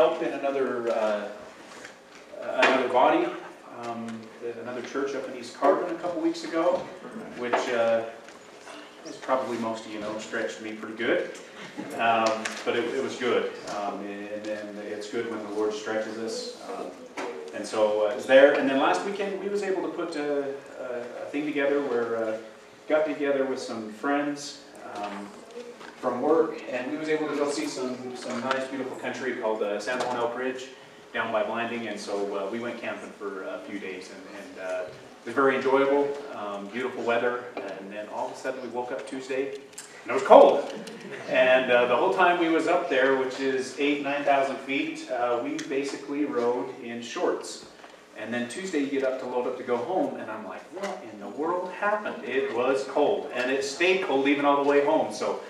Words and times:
help 0.00 0.22
in 0.22 0.32
another, 0.32 0.90
uh, 0.92 1.28
another 2.40 2.88
body, 2.88 3.26
um, 3.82 4.08
another 4.62 4.80
church 4.80 5.14
up 5.14 5.28
in 5.28 5.36
East 5.36 5.54
Carbon 5.60 5.94
a 5.94 5.98
couple 5.98 6.22
weeks 6.22 6.42
ago, 6.44 6.76
which, 7.36 7.52
uh, 7.68 8.04
as 9.06 9.16
probably 9.16 9.58
most 9.58 9.84
of 9.84 9.92
you 9.92 10.00
know, 10.00 10.18
stretched 10.18 10.62
me 10.62 10.72
pretty 10.72 10.96
good. 10.96 11.32
Um, 11.98 12.32
but 12.64 12.76
it, 12.76 12.94
it 12.94 13.04
was 13.04 13.16
good, 13.16 13.52
um, 13.76 14.00
and, 14.06 14.46
and 14.46 14.78
it's 14.78 15.10
good 15.10 15.30
when 15.30 15.42
the 15.42 15.50
Lord 15.50 15.74
stretches 15.74 16.16
us. 16.16 16.56
Um, 16.70 16.86
and 17.54 17.66
so 17.66 18.06
uh, 18.06 18.12
I 18.12 18.14
was 18.14 18.24
there, 18.24 18.54
and 18.54 18.70
then 18.70 18.78
last 18.78 19.04
weekend 19.04 19.38
we 19.38 19.50
was 19.50 19.62
able 19.62 19.82
to 19.82 19.88
put 19.88 20.16
a, 20.16 20.54
a, 20.80 21.00
a 21.24 21.26
thing 21.30 21.44
together 21.44 21.82
where 21.82 22.16
uh, 22.16 22.38
got 22.88 23.04
together 23.04 23.44
with 23.44 23.58
some 23.58 23.92
friends 23.92 24.62
um, 24.94 25.28
from 26.00 26.22
work, 26.22 26.62
and 26.70 26.90
we 26.90 26.96
was 26.96 27.10
able 27.10 27.28
to 27.28 27.36
go 27.36 27.50
see 27.50 27.66
some 27.66 28.16
some 28.16 28.40
nice, 28.40 28.66
beautiful 28.68 28.96
country 28.96 29.34
called 29.34 29.62
uh, 29.62 29.78
San 29.78 29.98
Juan 29.98 30.16
Elk 30.16 30.36
Ridge 30.36 30.68
down 31.12 31.30
by 31.30 31.42
Blanding, 31.42 31.88
and 31.88 32.00
so 32.00 32.14
uh, 32.38 32.50
we 32.50 32.58
went 32.58 32.80
camping 32.80 33.10
for 33.10 33.44
a 33.44 33.58
few 33.68 33.78
days, 33.78 34.10
and, 34.10 34.22
and 34.38 34.66
uh, 34.66 34.82
it 34.84 35.26
was 35.26 35.34
very 35.34 35.56
enjoyable, 35.56 36.08
um, 36.34 36.68
beautiful 36.68 37.02
weather, 37.02 37.44
and 37.56 37.92
then 37.92 38.08
all 38.14 38.28
of 38.28 38.32
a 38.32 38.36
sudden 38.36 38.62
we 38.62 38.68
woke 38.68 38.92
up 38.92 39.06
Tuesday, 39.06 39.48
and 39.50 40.10
it 40.10 40.14
was 40.14 40.22
cold. 40.22 40.72
And 41.28 41.70
uh, 41.70 41.86
the 41.86 41.96
whole 41.96 42.14
time 42.14 42.40
we 42.40 42.48
was 42.48 42.68
up 42.68 42.88
there, 42.88 43.16
which 43.16 43.40
is 43.40 43.76
eight, 43.78 44.02
9,000 44.02 44.56
feet, 44.58 45.10
uh, 45.10 45.40
we 45.42 45.56
basically 45.68 46.24
rode 46.24 46.72
in 46.82 47.02
shorts. 47.02 47.66
And 48.16 48.32
then 48.32 48.48
Tuesday 48.48 48.80
you 48.80 48.86
get 48.86 49.02
up 49.02 49.18
to 49.20 49.26
load 49.26 49.46
up 49.46 49.56
to 49.58 49.62
go 49.62 49.76
home, 49.76 50.16
and 50.16 50.30
I'm 50.30 50.46
like, 50.46 50.62
what 50.74 51.02
in 51.12 51.20
the 51.20 51.28
world 51.28 51.70
happened? 51.72 52.24
It 52.24 52.54
was 52.54 52.84
cold, 52.84 53.30
and 53.34 53.50
it 53.50 53.64
stayed 53.64 54.04
cold 54.04 54.28
even 54.28 54.44
all 54.44 54.62
the 54.62 54.68
way 54.68 54.84
home. 54.84 55.12
So 55.12 55.40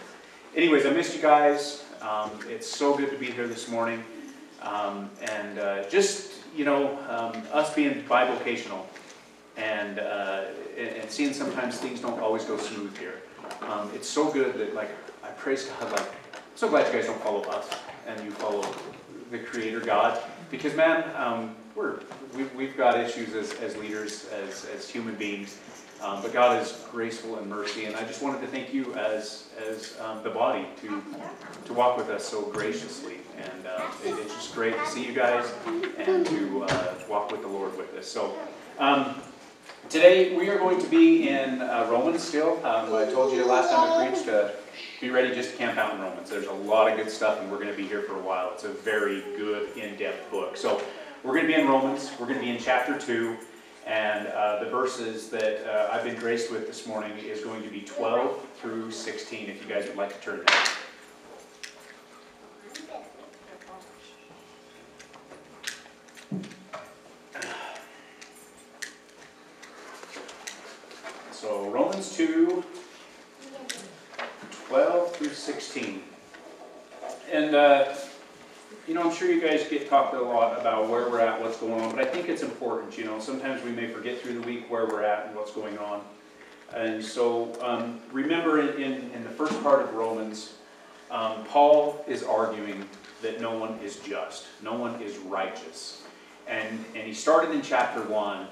anyways, 0.55 0.87
I 0.87 0.91
missed 0.91 1.15
you 1.15 1.23
guys. 1.23 1.85
Um, 2.01 2.31
it's 2.49 2.67
so 2.67 2.97
good 2.97 3.11
to 3.11 3.17
be 3.17 3.27
here 3.27 3.47
this 3.47 3.69
morning. 3.69 4.03
Um, 4.63 5.11
and 5.23 5.59
uh, 5.59 5.89
just, 5.89 6.33
you 6.57 6.65
know, 6.65 6.99
um, 7.09 7.43
us 7.53 7.75
being 7.75 8.03
bivocational 8.05 8.85
and, 9.57 9.99
uh, 9.99 10.45
and, 10.79 11.11
seeing 11.11 11.33
sometimes 11.33 11.79
things 11.79 12.01
don't 12.01 12.21
always 12.21 12.45
go 12.45 12.57
smooth 12.57 12.97
here. 12.99 13.21
Um, 13.63 13.91
it's 13.95 14.09
so 14.09 14.31
good 14.31 14.55
that, 14.55 14.75
like, 14.75 14.91
I 15.25 15.29
praise 15.29 15.65
God, 15.65 15.93
like, 15.93 16.01
I'm 16.01 16.41
so 16.57 16.69
glad 16.69 16.87
you 16.87 16.93
guys 16.93 17.07
don't 17.07 17.21
follow 17.23 17.43
us 17.43 17.69
and 18.07 18.23
you 18.25 18.31
follow 18.31 18.65
the 19.31 19.39
Creator 19.39 19.81
God. 19.81 20.21
Because, 20.51 20.75
man, 20.75 21.05
um, 21.17 21.55
we're, 21.75 22.01
we, 22.57 22.67
have 22.67 22.77
got 22.77 22.99
issues 22.99 23.35
as, 23.35 23.53
as 23.61 23.77
leaders, 23.77 24.29
as, 24.29 24.67
as 24.75 24.89
human 24.89 25.15
beings. 25.15 25.59
Um, 26.03 26.23
but 26.23 26.33
God 26.33 26.63
is 26.63 26.83
graceful 26.91 27.37
and 27.37 27.47
mercy, 27.47 27.85
and 27.85 27.95
I 27.95 28.05
just 28.05 28.23
wanted 28.23 28.41
to 28.41 28.47
thank 28.47 28.73
you 28.73 28.95
as, 28.95 29.49
as 29.69 29.99
um, 30.01 30.23
the 30.23 30.31
body 30.31 30.67
to, 30.81 31.03
to 31.67 31.75
walk 31.75 31.99
with 31.99 32.09
us 32.09 32.27
so 32.27 32.43
graciously. 32.43 33.19
And 33.37 33.67
uh, 33.67 33.85
it, 34.05 34.19
it's 34.19 34.35
just 34.35 34.55
great 34.55 34.75
to 34.75 34.87
see 34.87 35.05
you 35.05 35.13
guys 35.13 35.53
and 35.99 36.25
to 36.27 36.65
uh, 36.65 36.95
walk 37.09 37.31
with 37.31 37.43
the 37.43 37.49
Lord 37.49 37.77
with 37.77 37.93
us. 37.95 38.07
So 38.07 38.35
um, 38.79 39.17
today 39.91 40.35
we 40.35 40.49
are 40.49 40.59
going 40.59 40.81
to 40.81 40.89
be 40.89 41.29
in 41.29 41.61
uh, 41.61 41.87
Romans 41.91 42.23
still. 42.23 42.65
Um, 42.65 42.95
I 42.95 43.05
told 43.05 43.35
you 43.35 43.45
last 43.45 43.71
time 43.71 43.93
I 43.93 44.09
preached, 44.09 44.27
uh, 44.29 44.53
be 45.03 45.11
ready 45.11 45.35
just 45.35 45.53
to 45.53 45.57
camp 45.59 45.77
out 45.77 45.95
in 45.95 46.01
Romans. 46.01 46.31
There's 46.31 46.47
a 46.47 46.53
lot 46.53 46.91
of 46.91 46.97
good 46.97 47.11
stuff, 47.11 47.41
and 47.41 47.51
we're 47.51 47.59
going 47.59 47.71
to 47.71 47.77
be 47.77 47.87
here 47.87 48.03
for 48.03 48.15
a 48.15 48.23
while. 48.23 48.53
It's 48.55 48.65
a 48.65 48.71
very 48.71 49.21
good, 49.37 49.77
in-depth 49.77 50.31
book. 50.31 50.57
So 50.57 50.81
we're 51.23 51.35
going 51.35 51.47
to 51.47 51.55
be 51.55 51.61
in 51.61 51.69
Romans. 51.69 52.11
We're 52.19 52.27
going 52.27 52.39
to 52.39 52.45
be 52.45 52.51
in 52.51 52.59
chapter 52.59 52.99
2. 52.99 53.37
And 53.91 54.29
uh, 54.29 54.63
the 54.63 54.71
verses 54.71 55.31
that 55.31 55.67
uh, 55.69 55.91
I've 55.93 56.05
been 56.05 56.15
graced 56.15 56.53
with 56.53 56.69
this 56.69 56.87
morning 56.87 57.19
is 57.19 57.43
going 57.43 57.61
to 57.65 57.69
be 57.69 57.81
12 57.81 58.47
through 58.61 58.93
16, 58.93 59.51
if 59.51 59.61
you 59.61 59.69
guys 59.69 59.89
would 59.89 59.97
like 59.97 60.15
to 60.15 60.25
turn 60.25 60.45
there. 60.47 60.57
So 71.33 71.69
Romans 71.71 72.17
2, 72.17 72.63
12 74.69 75.17
through 75.17 75.31
16. 75.31 76.03
And 77.33 77.57
uh, 77.57 77.93
you 78.91 78.95
know, 78.95 79.03
I'm 79.03 79.15
sure 79.15 79.31
you 79.31 79.41
guys 79.41 79.69
get 79.69 79.89
talked 79.89 80.15
a 80.15 80.21
lot 80.21 80.59
about 80.61 80.89
where 80.89 81.09
we're 81.09 81.21
at, 81.21 81.41
what's 81.41 81.59
going 81.59 81.81
on, 81.81 81.95
but 81.95 82.01
I 82.01 82.11
think 82.11 82.29
it's 82.29 82.43
important, 82.43 82.99
you 82.99 83.05
know, 83.05 83.21
sometimes 83.21 83.63
we 83.63 83.71
may 83.71 83.87
forget 83.87 84.21
through 84.21 84.35
the 84.35 84.41
week 84.41 84.71
where 84.71 84.87
we're 84.87 85.05
at 85.05 85.27
and 85.27 85.37
what's 85.37 85.53
going 85.53 85.79
on. 85.79 86.03
And 86.75 87.05
so, 87.05 87.57
um, 87.63 88.01
remember 88.13 88.61
in, 88.61 88.83
in, 88.83 89.11
in, 89.13 89.25
the 89.25 89.31
first 89.31 89.61
part 89.63 89.81
of 89.83 89.93
Romans, 89.95 90.55
um, 91.11 91.45
Paul 91.45 92.05
is 92.07 92.23
arguing 92.23 92.85
that 93.23 93.41
no 93.41 93.57
one 93.57 93.79
is 93.79 93.97
just, 93.97 94.47
no 94.63 94.75
one 94.75 95.01
is 95.03 95.19
righteous. 95.19 96.05
And, 96.47 96.85
and 96.95 97.07
he 97.07 97.13
started 97.13 97.53
in 97.53 97.63
chapter 97.63 98.03
1 98.03 98.47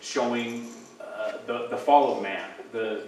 showing 0.00 0.68
uh, 1.00 1.38
the, 1.46 1.68
the 1.68 1.76
fall 1.76 2.16
of 2.16 2.22
man, 2.22 2.50
the, 2.72 3.02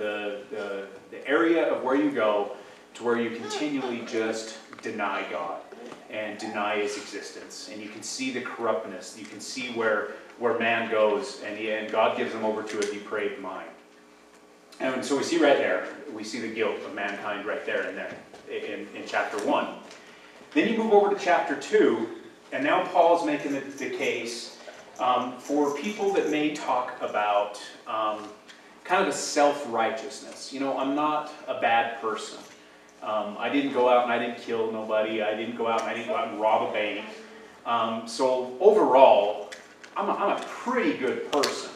the, 0.51 0.57
the, 0.57 0.87
the 1.11 1.29
area 1.29 1.73
of 1.73 1.83
where 1.83 1.97
you 1.97 2.11
go 2.11 2.57
to 2.95 3.05
where 3.05 3.21
you 3.21 3.37
continually 3.37 4.05
just 4.07 4.57
deny 4.83 5.25
God 5.31 5.61
and 6.15 6.39
deny 6.39 6.77
his 6.77 6.97
existence. 6.97 7.69
And 7.73 7.83
you 7.83 7.89
can 7.89 8.03
see 8.03 8.33
the 8.33 8.41
corruptness. 8.41 9.17
You 9.19 9.27
can 9.27 9.41
see 9.41 9.73
where, 9.73 10.13
where 10.39 10.57
man 10.59 10.91
goes, 10.91 11.43
and, 11.45 11.59
he, 11.59 11.73
and 11.73 11.91
God 11.91 12.17
gives 12.17 12.33
him 12.33 12.45
over 12.45 12.63
to 12.63 12.79
a 12.79 12.83
depraved 12.83 13.41
mind. 13.41 13.69
And 14.81 15.05
so 15.05 15.17
we 15.17 15.25
see 15.25 15.39
right 15.39 15.59
there, 15.59 15.89
we 16.13 16.25
see 16.25 16.41
the 16.41 16.49
guilt 16.49 16.77
of 16.87 16.95
mankind 16.95 17.47
right 17.47 17.65
there 17.67 17.83
and 17.83 17.97
there 17.97 18.17
in, 18.49 18.87
in 18.95 19.07
chapter 19.07 19.39
1. 19.45 19.67
Then 20.53 20.73
you 20.73 20.79
move 20.79 20.93
over 20.93 21.13
to 21.15 21.21
chapter 21.21 21.57
2, 21.57 22.09
and 22.53 22.63
now 22.63 22.85
Paul's 22.87 23.27
making 23.27 23.53
the, 23.53 23.61
the 23.61 23.91
case 23.91 24.59
um, 25.01 25.37
for 25.39 25.75
people 25.77 26.13
that 26.13 26.31
may 26.31 26.55
talk 26.55 26.97
about 27.01 27.61
um, 27.89 28.29
kind 28.85 29.03
of 29.03 29.09
a 29.09 29.17
self 29.17 29.65
righteousness. 29.73 30.53
You 30.53 30.61
know, 30.61 30.79
I'm 30.79 30.95
not 30.95 31.33
a 31.49 31.61
bad 31.61 32.01
person. 32.01 32.39
Um, 33.05 33.37
I 33.39 33.51
didn't 33.51 33.75
go 33.75 33.89
out 33.89 34.05
and 34.05 34.13
I 34.13 34.19
didn't 34.19 34.39
kill 34.39 34.73
nobody. 34.73 35.23
I 35.23 35.37
didn't 35.37 35.57
go 35.57 35.69
out 35.69 35.83
and 35.83 35.91
I 35.91 35.95
didn't 35.95 36.09
go 36.09 36.17
out 36.17 36.29
and 36.29 36.41
rob 36.41 36.71
a 36.71 36.73
bank. 36.73 37.05
Um, 37.67 38.09
so 38.09 38.57
overall, 38.61 39.51
I'm 39.95 40.09
a, 40.09 40.13
I'm 40.13 40.39
a 40.39 40.41
pretty 40.45 40.97
good 40.97 41.31
person. 41.31 41.71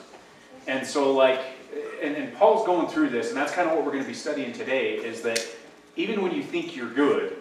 And 0.66 0.86
so 0.86 1.12
like, 1.12 1.40
and, 2.02 2.16
and 2.16 2.34
Paul's 2.34 2.64
going 2.64 2.88
through 2.88 3.10
this, 3.10 3.28
and 3.28 3.36
that's 3.36 3.52
kind 3.52 3.68
of 3.68 3.76
what 3.76 3.84
we're 3.84 3.92
going 3.92 4.04
to 4.04 4.08
be 4.08 4.14
studying 4.14 4.52
today, 4.52 4.94
is 4.94 5.20
that 5.22 5.44
even 5.96 6.22
when 6.22 6.32
you 6.32 6.42
think 6.42 6.74
you're 6.74 6.92
good, 6.92 7.36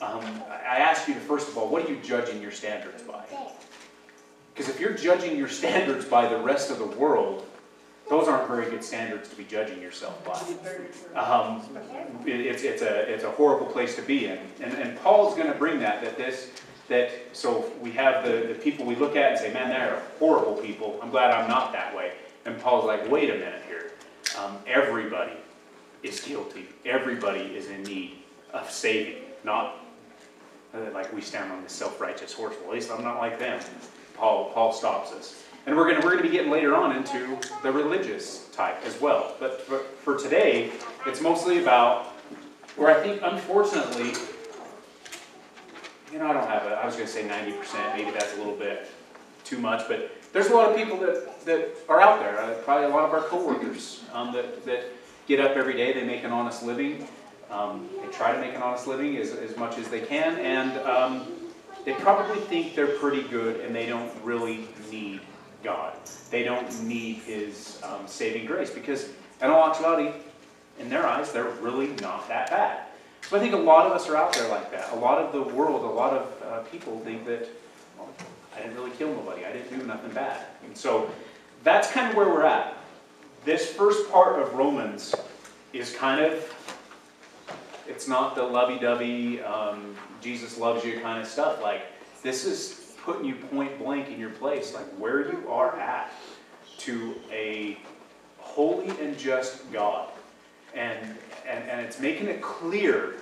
um, 0.00 0.24
I 0.48 0.78
ask 0.78 1.06
you 1.06 1.14
to 1.14 1.20
first 1.20 1.48
of 1.48 1.58
all, 1.58 1.68
what 1.68 1.84
are 1.84 1.90
you 1.90 1.98
judging 2.02 2.40
your 2.40 2.52
standards 2.52 3.02
by? 3.02 3.24
Because 4.54 4.70
if 4.70 4.80
you're 4.80 4.94
judging 4.94 5.36
your 5.36 5.48
standards 5.48 6.06
by 6.06 6.26
the 6.26 6.38
rest 6.38 6.70
of 6.70 6.78
the 6.78 6.86
world, 6.86 7.46
those 8.08 8.28
aren't 8.28 8.46
very 8.48 8.70
good 8.70 8.84
standards 8.84 9.28
to 9.28 9.36
be 9.36 9.44
judging 9.44 9.80
yourself 9.82 10.24
by. 10.24 11.20
Um, 11.20 11.62
it, 12.24 12.40
it's, 12.40 12.62
it's, 12.62 12.82
a, 12.82 13.12
it's 13.12 13.24
a 13.24 13.30
horrible 13.30 13.66
place 13.66 13.96
to 13.96 14.02
be 14.02 14.26
in. 14.26 14.38
And, 14.60 14.72
and 14.74 14.98
Paul's 15.00 15.34
going 15.34 15.50
to 15.50 15.58
bring 15.58 15.80
that, 15.80 16.02
that 16.02 16.16
this, 16.16 16.50
that, 16.88 17.10
so 17.32 17.72
we 17.80 17.90
have 17.92 18.24
the, 18.24 18.46
the 18.48 18.54
people 18.54 18.86
we 18.86 18.94
look 18.94 19.16
at 19.16 19.32
and 19.32 19.38
say, 19.38 19.52
man, 19.52 19.70
they're 19.70 20.02
horrible 20.18 20.54
people. 20.54 21.00
I'm 21.02 21.10
glad 21.10 21.32
I'm 21.32 21.48
not 21.48 21.72
that 21.72 21.96
way. 21.96 22.12
And 22.44 22.58
Paul's 22.60 22.84
like, 22.84 23.10
wait 23.10 23.30
a 23.30 23.34
minute 23.34 23.62
here. 23.66 23.92
Um, 24.38 24.58
everybody 24.66 25.32
is 26.02 26.20
guilty. 26.20 26.66
Everybody 26.84 27.40
is 27.40 27.68
in 27.68 27.82
need 27.82 28.18
of 28.52 28.70
saving, 28.70 29.22
not 29.42 29.78
uh, 30.74 30.78
like 30.92 31.12
we 31.12 31.20
stand 31.20 31.50
on 31.50 31.62
this 31.62 31.72
self-righteous 31.72 32.32
horse. 32.32 32.54
Well, 32.60 32.70
at 32.70 32.74
least 32.74 32.90
I'm 32.92 33.02
not 33.02 33.18
like 33.18 33.40
them. 33.40 33.60
Paul, 34.14 34.50
Paul 34.52 34.72
stops 34.72 35.12
us. 35.12 35.42
And 35.66 35.76
we're 35.76 35.88
going 35.88 36.00
to, 36.00 36.06
we're 36.06 36.16
to 36.16 36.22
be 36.22 36.28
getting 36.28 36.50
later 36.50 36.76
on 36.76 36.96
into 36.96 37.36
the 37.62 37.72
religious 37.72 38.48
type 38.50 38.76
as 38.84 39.00
well. 39.00 39.34
But 39.40 39.62
for, 39.62 39.78
for 39.78 40.16
today, 40.16 40.70
it's 41.06 41.20
mostly 41.20 41.60
about 41.60 42.06
where 42.76 42.96
I 42.96 43.02
think, 43.02 43.20
unfortunately, 43.24 44.12
you 46.12 46.20
know, 46.20 46.28
I 46.28 46.32
don't 46.32 46.46
have. 46.46 46.66
I 46.66 46.86
was 46.86 46.94
going 46.94 47.06
to 47.06 47.12
say 47.12 47.26
90%, 47.26 47.96
maybe 47.96 48.12
that's 48.12 48.32
a 48.34 48.36
little 48.36 48.54
bit 48.54 48.88
too 49.42 49.58
much, 49.58 49.88
but 49.88 50.12
there's 50.32 50.48
a 50.48 50.54
lot 50.54 50.70
of 50.70 50.76
people 50.76 50.98
that, 50.98 51.44
that 51.44 51.76
are 51.88 52.00
out 52.00 52.20
there, 52.20 52.38
uh, 52.38 52.54
probably 52.64 52.86
a 52.86 52.88
lot 52.88 53.04
of 53.04 53.12
our 53.12 53.22
coworkers 53.22 54.04
um, 54.12 54.32
that, 54.32 54.64
that 54.66 54.84
get 55.26 55.40
up 55.40 55.56
every 55.56 55.74
day, 55.74 55.92
they 55.92 56.04
make 56.04 56.22
an 56.22 56.30
honest 56.30 56.62
living. 56.62 57.08
Um, 57.50 57.88
they 58.02 58.08
try 58.12 58.32
to 58.32 58.40
make 58.40 58.54
an 58.54 58.62
honest 58.62 58.86
living 58.86 59.16
as, 59.16 59.32
as 59.32 59.56
much 59.56 59.78
as 59.78 59.88
they 59.88 60.00
can, 60.00 60.36
and 60.38 60.78
um, 60.86 61.26
they 61.84 61.92
probably 61.94 62.40
think 62.42 62.74
they're 62.74 62.98
pretty 62.98 63.22
good 63.28 63.60
and 63.60 63.74
they 63.74 63.86
don't 63.86 64.12
really 64.24 64.68
need 64.90 65.20
God. 65.62 65.94
They 66.30 66.42
don't 66.42 66.82
need 66.82 67.16
His 67.16 67.80
um, 67.82 68.06
saving 68.06 68.46
grace 68.46 68.70
because, 68.70 69.08
in 69.42 69.50
all 69.50 69.70
actuality, 69.70 70.12
in 70.78 70.88
their 70.88 71.06
eyes, 71.06 71.32
they're 71.32 71.50
really 71.60 71.88
not 72.02 72.28
that 72.28 72.50
bad. 72.50 72.82
So 73.28 73.36
I 73.36 73.40
think 73.40 73.54
a 73.54 73.58
lot 73.58 73.86
of 73.86 73.92
us 73.92 74.08
are 74.08 74.16
out 74.16 74.32
there 74.34 74.48
like 74.48 74.70
that. 74.70 74.92
A 74.92 74.96
lot 74.96 75.18
of 75.18 75.32
the 75.32 75.42
world, 75.42 75.82
a 75.82 75.86
lot 75.86 76.12
of 76.12 76.42
uh, 76.42 76.58
people 76.70 77.00
think 77.00 77.24
that, 77.26 77.48
well, 77.98 78.08
I 78.54 78.60
didn't 78.60 78.76
really 78.76 78.92
kill 78.92 79.08
nobody. 79.08 79.44
I 79.44 79.52
didn't 79.52 79.76
do 79.76 79.84
nothing 79.84 80.12
bad. 80.12 80.46
And 80.64 80.76
so 80.76 81.10
that's 81.64 81.90
kind 81.90 82.08
of 82.08 82.16
where 82.16 82.28
we're 82.28 82.44
at. 82.44 82.74
This 83.44 83.68
first 83.72 84.10
part 84.12 84.40
of 84.40 84.54
Romans 84.54 85.14
is 85.72 85.92
kind 85.94 86.24
of, 86.24 86.54
it's 87.88 88.06
not 88.06 88.34
the 88.36 88.42
lovey-dovey, 88.42 89.40
um, 89.42 89.96
Jesus 90.20 90.58
loves 90.58 90.84
you 90.84 91.00
kind 91.00 91.20
of 91.20 91.26
stuff. 91.26 91.60
Like, 91.62 91.82
This 92.22 92.44
is 92.44 92.85
putting 93.06 93.24
you 93.24 93.36
point 93.36 93.78
blank 93.78 94.08
in 94.08 94.18
your 94.18 94.30
place, 94.30 94.74
like 94.74 94.86
where 94.98 95.30
you 95.30 95.48
are 95.48 95.78
at 95.78 96.12
to 96.78 97.14
a 97.30 97.78
holy 98.38 98.88
and 99.00 99.16
just 99.16 99.72
God. 99.72 100.08
And, 100.74 100.98
and, 101.48 101.70
and 101.70 101.80
it's 101.80 102.00
making 102.00 102.26
it 102.26 102.42
clear, 102.42 103.14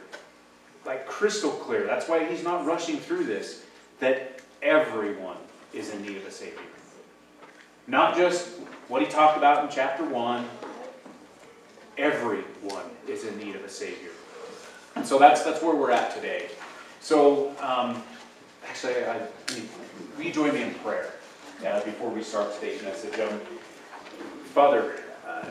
like 0.87 1.07
crystal 1.07 1.51
clear. 1.51 1.87
That's 1.87 2.09
why 2.09 2.25
he's 2.25 2.43
not 2.43 2.65
rushing 2.65 2.97
through 2.97 3.25
this, 3.25 3.63
that 4.01 4.41
everyone 4.63 5.37
is 5.75 5.93
in 5.93 6.01
need 6.01 6.17
of 6.17 6.27
a 6.27 6.31
Savior. 6.31 6.61
Not 7.87 8.17
just 8.17 8.49
what 8.89 9.03
he 9.03 9.09
talked 9.09 9.37
about 9.37 9.65
in 9.65 9.71
chapter 9.71 10.03
1. 10.03 10.49
Everyone 11.99 12.87
is 13.07 13.25
in 13.25 13.37
need 13.37 13.55
of 13.55 13.63
a 13.63 13.69
Savior. 13.69 14.11
And 14.97 15.07
so 15.07 15.19
that's, 15.19 15.43
that's 15.43 15.63
where 15.63 15.77
we're 15.77 15.91
at 15.91 16.15
today. 16.15 16.49
So, 17.01 17.55
um, 17.61 18.03
actually, 18.75 19.05
I, 19.05 19.19
will 20.17 20.25
you 20.25 20.33
join 20.33 20.53
me 20.53 20.63
in 20.63 20.75
prayer 20.75 21.13
uh, 21.65 21.81
before 21.85 22.11
we 22.11 22.25
start 22.25 22.53
today's 22.57 22.83
message? 22.83 23.21
Um, 23.21 23.41
Father, 24.47 25.01
uh, 25.25 25.49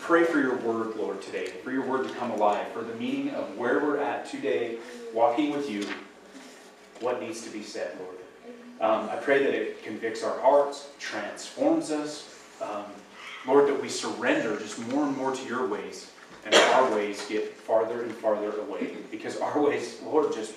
pray 0.00 0.24
for 0.24 0.40
your 0.40 0.56
word, 0.56 0.96
Lord, 0.96 1.22
today, 1.22 1.46
for 1.46 1.70
your 1.70 1.86
word 1.86 2.08
to 2.08 2.14
come 2.14 2.32
alive, 2.32 2.66
for 2.72 2.82
the 2.82 2.96
meaning 2.96 3.30
of 3.30 3.56
where 3.56 3.78
we're 3.78 3.98
at 3.98 4.28
today, 4.28 4.78
walking 5.14 5.52
with 5.52 5.70
you, 5.70 5.86
what 6.98 7.22
needs 7.22 7.42
to 7.42 7.50
be 7.50 7.62
said, 7.62 7.96
Lord. 8.00 8.16
Um, 8.80 9.08
I 9.08 9.14
pray 9.14 9.44
that 9.44 9.54
it 9.54 9.84
convicts 9.84 10.24
our 10.24 10.40
hearts, 10.40 10.88
transforms 10.98 11.92
us. 11.92 12.42
Um, 12.60 12.86
Lord, 13.46 13.68
that 13.68 13.80
we 13.80 13.88
surrender 13.88 14.58
just 14.58 14.80
more 14.88 15.04
and 15.04 15.16
more 15.16 15.32
to 15.32 15.44
your 15.46 15.68
ways, 15.68 16.10
and 16.44 16.52
our 16.56 16.92
ways 16.92 17.24
get 17.28 17.54
farther 17.54 18.02
and 18.02 18.10
farther 18.10 18.50
away. 18.62 18.96
Because 19.12 19.38
our 19.38 19.62
ways, 19.62 20.00
Lord, 20.02 20.32
just 20.32 20.54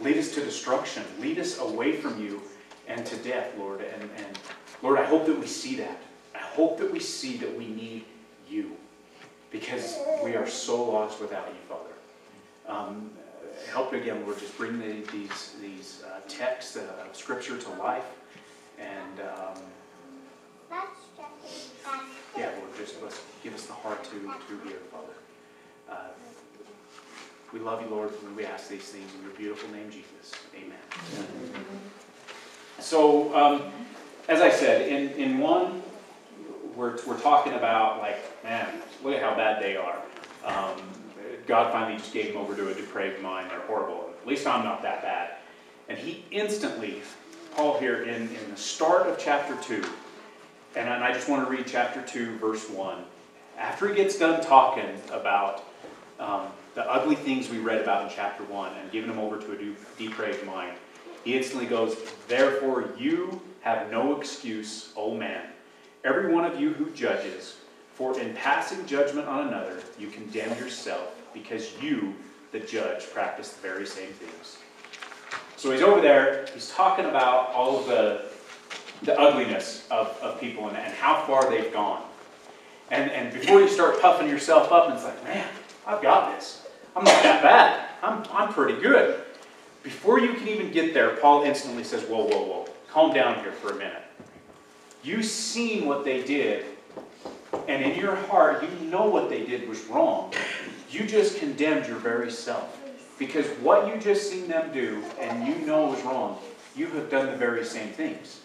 lead 0.00 0.16
us 0.16 0.34
to 0.34 0.40
destruction, 0.40 1.04
lead 1.20 1.38
us 1.38 1.58
away 1.58 1.92
from 1.96 2.22
you 2.22 2.42
and 2.88 3.04
to 3.06 3.16
death, 3.16 3.52
Lord. 3.58 3.80
And, 3.80 4.02
and 4.16 4.38
Lord, 4.82 4.98
I 4.98 5.04
hope 5.04 5.26
that 5.26 5.38
we 5.38 5.46
see 5.46 5.76
that. 5.76 5.98
I 6.34 6.38
hope 6.38 6.78
that 6.78 6.90
we 6.90 7.00
see 7.00 7.36
that 7.38 7.56
we 7.56 7.66
need 7.66 8.04
you. 8.48 8.76
Because 9.50 9.98
we 10.24 10.34
are 10.34 10.46
so 10.46 10.82
lost 10.82 11.20
without 11.20 11.46
you, 11.48 11.60
Father. 11.68 11.90
Um, 12.66 13.10
help 13.70 13.92
again, 13.92 14.24
Lord, 14.24 14.38
just 14.38 14.56
bring 14.56 14.78
the, 14.78 15.02
these, 15.12 15.54
these 15.60 16.02
uh, 16.06 16.20
texts 16.26 16.76
uh, 16.76 17.06
of 17.08 17.14
Scripture 17.14 17.58
to 17.58 17.70
life. 17.72 18.04
And 18.78 19.20
um, 19.20 19.62
yeah, 22.36 22.50
Lord, 22.58 22.76
just 22.78 23.02
let's 23.02 23.20
give 23.42 23.54
us 23.54 23.66
the 23.66 23.74
heart 23.74 24.02
to, 24.04 24.10
to 24.10 24.68
hear, 24.68 24.78
Father. 24.90 25.12
We 27.52 27.60
love 27.60 27.82
you, 27.82 27.88
Lord, 27.88 28.10
and 28.24 28.34
we 28.34 28.46
ask 28.46 28.68
these 28.68 28.84
things 28.84 29.10
in 29.14 29.22
your 29.22 29.32
beautiful 29.32 29.70
name, 29.70 29.90
Jesus. 29.90 30.32
Amen. 30.56 31.26
So, 32.78 33.34
um, 33.36 33.62
as 34.28 34.40
I 34.40 34.48
said, 34.48 34.88
in, 34.88 35.10
in 35.10 35.38
one, 35.38 35.82
we're, 36.74 36.98
we're 37.06 37.20
talking 37.20 37.52
about, 37.52 37.98
like, 37.98 38.18
man, 38.42 38.68
look 39.04 39.14
at 39.14 39.22
how 39.22 39.34
bad 39.36 39.62
they 39.62 39.76
are. 39.76 39.98
Um, 40.44 40.80
God 41.46 41.72
finally 41.72 41.98
just 41.98 42.14
gave 42.14 42.32
him 42.32 42.38
over 42.38 42.56
to 42.56 42.70
a 42.70 42.74
depraved 42.74 43.20
mind. 43.20 43.50
They're 43.50 43.60
horrible. 43.60 44.10
At 44.20 44.26
least 44.26 44.46
I'm 44.46 44.64
not 44.64 44.80
that 44.82 45.02
bad. 45.02 45.32
And 45.90 45.98
he 45.98 46.24
instantly, 46.30 47.02
Paul 47.54 47.78
here 47.78 48.04
in, 48.04 48.22
in 48.34 48.50
the 48.50 48.56
start 48.56 49.06
of 49.08 49.18
chapter 49.18 49.56
2, 49.62 49.84
and 50.74 50.88
I 50.88 51.12
just 51.12 51.28
want 51.28 51.46
to 51.46 51.50
read 51.54 51.66
chapter 51.66 52.00
2, 52.00 52.38
verse 52.38 52.70
1. 52.70 53.04
After 53.58 53.88
he 53.88 53.94
gets 53.94 54.18
done 54.18 54.42
talking 54.42 54.88
about 55.10 55.64
um, 56.22 56.46
the 56.74 56.88
ugly 56.90 57.16
things 57.16 57.50
we 57.50 57.58
read 57.58 57.80
about 57.80 58.08
in 58.08 58.14
chapter 58.14 58.44
1 58.44 58.72
and 58.78 58.90
giving 58.90 59.10
them 59.10 59.18
over 59.18 59.38
to 59.38 59.52
a 59.52 59.98
depraved 59.98 60.46
mind, 60.46 60.76
he 61.24 61.36
instantly 61.36 61.66
goes, 61.66 61.96
Therefore 62.28 62.90
you 62.98 63.40
have 63.60 63.90
no 63.90 64.18
excuse, 64.18 64.92
O 64.96 65.14
man, 65.14 65.42
every 66.04 66.32
one 66.32 66.44
of 66.44 66.60
you 66.60 66.72
who 66.72 66.90
judges, 66.90 67.56
for 67.94 68.18
in 68.18 68.34
passing 68.34 68.86
judgment 68.86 69.28
on 69.28 69.48
another, 69.48 69.82
you 69.98 70.08
condemn 70.08 70.56
yourself, 70.58 71.14
because 71.34 71.80
you, 71.80 72.14
the 72.52 72.60
judge, 72.60 73.10
practice 73.10 73.50
the 73.50 73.60
very 73.60 73.86
same 73.86 74.10
things. 74.12 74.58
So 75.56 75.70
he's 75.70 75.82
over 75.82 76.00
there, 76.00 76.46
he's 76.52 76.70
talking 76.70 77.04
about 77.04 77.52
all 77.52 77.78
of 77.78 77.86
the, 77.86 78.22
the 79.02 79.18
ugliness 79.18 79.86
of, 79.90 80.08
of 80.22 80.40
people 80.40 80.68
and, 80.68 80.76
and 80.76 80.92
how 80.94 81.24
far 81.26 81.48
they've 81.50 81.72
gone. 81.72 82.02
And, 82.90 83.10
and 83.10 83.32
before 83.32 83.60
you 83.60 83.68
start 83.68 84.00
puffing 84.00 84.28
yourself 84.28 84.72
up, 84.72 84.86
and 84.86 84.94
it's 84.94 85.04
like, 85.04 85.22
man, 85.24 85.46
I've 85.86 86.02
got 86.02 86.34
this. 86.34 86.66
I'm 86.94 87.04
not 87.04 87.22
that 87.22 87.42
bad. 87.42 87.88
I'm, 88.02 88.24
I'm 88.32 88.52
pretty 88.52 88.80
good. 88.80 89.22
Before 89.82 90.20
you 90.20 90.34
can 90.34 90.48
even 90.48 90.70
get 90.70 90.94
there, 90.94 91.16
Paul 91.16 91.42
instantly 91.42 91.84
says, 91.84 92.02
Whoa, 92.04 92.24
whoa, 92.24 92.44
whoa. 92.44 92.68
Calm 92.88 93.12
down 93.12 93.42
here 93.42 93.52
for 93.52 93.70
a 93.70 93.74
minute. 93.74 94.02
You've 95.02 95.24
seen 95.24 95.86
what 95.86 96.04
they 96.04 96.22
did, 96.22 96.66
and 97.66 97.82
in 97.82 97.98
your 97.98 98.14
heart, 98.14 98.62
you 98.62 98.86
know 98.88 99.06
what 99.06 99.28
they 99.28 99.44
did 99.44 99.68
was 99.68 99.84
wrong. 99.86 100.32
You 100.90 101.06
just 101.06 101.38
condemned 101.38 101.86
your 101.86 101.96
very 101.96 102.30
self. 102.30 102.78
Because 103.18 103.46
what 103.60 103.88
you 103.88 104.00
just 104.00 104.30
seen 104.30 104.48
them 104.48 104.72
do, 104.72 105.02
and 105.18 105.46
you 105.46 105.66
know 105.66 105.86
was 105.86 106.02
wrong, 106.02 106.38
you 106.76 106.86
have 106.88 107.10
done 107.10 107.26
the 107.26 107.36
very 107.36 107.64
same 107.64 107.88
things. 107.88 108.40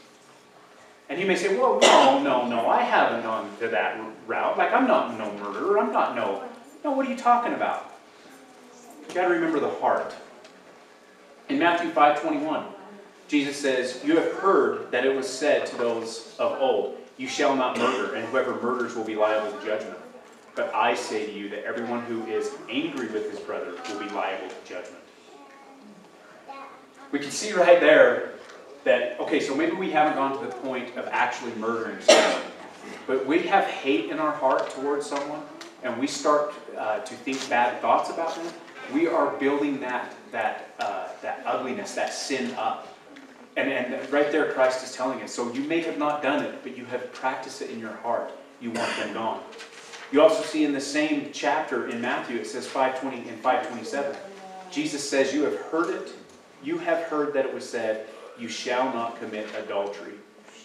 And 1.10 1.20
you 1.20 1.26
may 1.26 1.36
say, 1.36 1.58
well, 1.58 1.80
no, 1.80 2.22
no, 2.22 2.48
no, 2.48 2.70
I 2.70 2.84
haven't 2.84 3.24
gone 3.24 3.50
to 3.60 3.68
that 3.70 4.00
route. 4.26 4.58
Like, 4.58 4.74
I'm 4.74 4.88
not 4.88 5.18
no 5.18 5.32
murderer. 5.36 5.80
I'm 5.80 5.94
not 5.94 6.16
no. 6.16 6.44
No, 6.84 6.92
what 6.92 7.06
are 7.06 7.10
you 7.10 7.18
talking 7.18 7.54
about? 7.54 7.92
You 9.08 9.16
got 9.16 9.28
to 9.28 9.34
remember 9.34 9.60
the 9.60 9.70
heart. 9.70 10.14
In 11.50 11.60
Matthew 11.60 11.92
5:21, 11.92 12.66
Jesus 13.28 13.58
says, 13.58 14.02
"You 14.04 14.18
have 14.18 14.34
heard 14.34 14.92
that 14.92 15.06
it 15.06 15.16
was 15.16 15.28
said 15.28 15.66
to 15.68 15.76
those 15.78 16.36
of 16.40 16.62
old, 16.62 16.98
you 17.18 17.28
shall 17.28 17.56
not 17.56 17.78
murder, 17.78 18.16
and 18.16 18.26
whoever 18.28 18.56
murders 18.56 18.96
will 18.96 19.04
be 19.04 19.16
liable 19.16 19.52
to 19.58 19.66
judgment. 19.66 19.98
But 20.56 20.74
I 20.74 20.94
say 20.94 21.26
to 21.26 21.32
you 21.32 21.50
that 21.50 21.66
everyone 21.66 22.02
who 22.02 22.26
is 22.26 22.52
angry 22.70 23.08
with 23.08 23.32
his 23.32 23.40
brother 23.40 23.74
will 23.90 24.00
be 24.00 24.10
liable 24.10 24.50
to 24.50 24.74
judgment." 24.74 25.04
We 27.12 27.20
can 27.20 27.32
see 27.32 27.54
right 27.54 27.80
there 27.80 28.34
that 28.84 29.20
okay, 29.20 29.40
so 29.40 29.56
maybe 29.56 29.74
we 29.74 29.92
haven't 29.92 30.16
gone 30.16 30.38
to 30.38 30.46
the 30.46 30.54
point 30.56 30.98
of 30.98 31.08
actually 31.12 31.54
murdering 31.54 32.02
someone, 32.02 32.42
but 33.06 33.26
we 33.26 33.40
have 33.44 33.66
hate 33.66 34.10
in 34.10 34.20
our 34.20 34.32
heart 34.32 34.70
towards 34.72 35.06
someone, 35.06 35.44
and 35.84 35.98
we 35.98 36.08
start 36.08 36.54
uh, 36.78 37.00
to 37.00 37.14
think 37.16 37.50
bad 37.50 37.82
thoughts 37.82 38.10
about 38.10 38.36
them. 38.36 38.48
We 38.94 39.08
are 39.08 39.32
building 39.38 39.80
that 39.82 40.14
that, 40.32 40.70
uh, 40.80 41.08
that 41.22 41.44
ugliness, 41.46 41.94
that 41.96 42.14
sin 42.14 42.54
up. 42.56 42.96
And, 43.56 43.72
and 43.72 44.12
right 44.12 44.32
there, 44.32 44.52
Christ 44.52 44.84
is 44.84 44.94
telling 44.94 45.22
us. 45.22 45.34
So 45.34 45.52
you 45.52 45.62
may 45.62 45.82
have 45.82 45.98
not 45.98 46.22
done 46.22 46.44
it, 46.44 46.60
but 46.64 46.78
you 46.78 46.86
have 46.86 47.12
practiced 47.14 47.62
it 47.62 47.72
in 47.72 47.80
your 47.80 47.94
heart. 47.94 48.32
You 48.62 48.72
want 48.72 48.96
them 48.98 49.14
gone. 49.14 49.42
You 50.12 50.22
also 50.22 50.44
see 50.44 50.64
in 50.64 50.74
the 50.74 50.82
same 50.82 51.32
chapter 51.34 51.88
in 51.88 52.00
Matthew, 52.00 52.38
it 52.38 52.48
says 52.48 52.66
520 52.68 53.30
and 53.30 53.40
527. 53.40 54.16
Jesus 54.72 55.08
says, 55.08 55.34
You 55.34 55.44
have 55.44 55.58
heard 55.58 55.90
it. 55.90 56.14
You 56.64 56.78
have 56.80 57.04
heard 57.04 57.34
that 57.34 57.46
it 57.46 57.54
was 57.54 57.68
said, 57.68 58.08
You 58.38 58.48
shall 58.48 58.94
not 58.94 59.20
commit 59.20 59.48
adultery. 59.56 60.14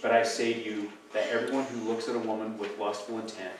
But 0.01 0.13
I 0.13 0.23
say 0.23 0.53
to 0.53 0.63
you 0.65 0.91
that 1.13 1.29
everyone 1.29 1.65
who 1.65 1.89
looks 1.89 2.09
at 2.09 2.17
a 2.17 2.19
woman 2.19 2.59
with 2.59 2.79
lustful 2.79 3.19
intent 3.19 3.53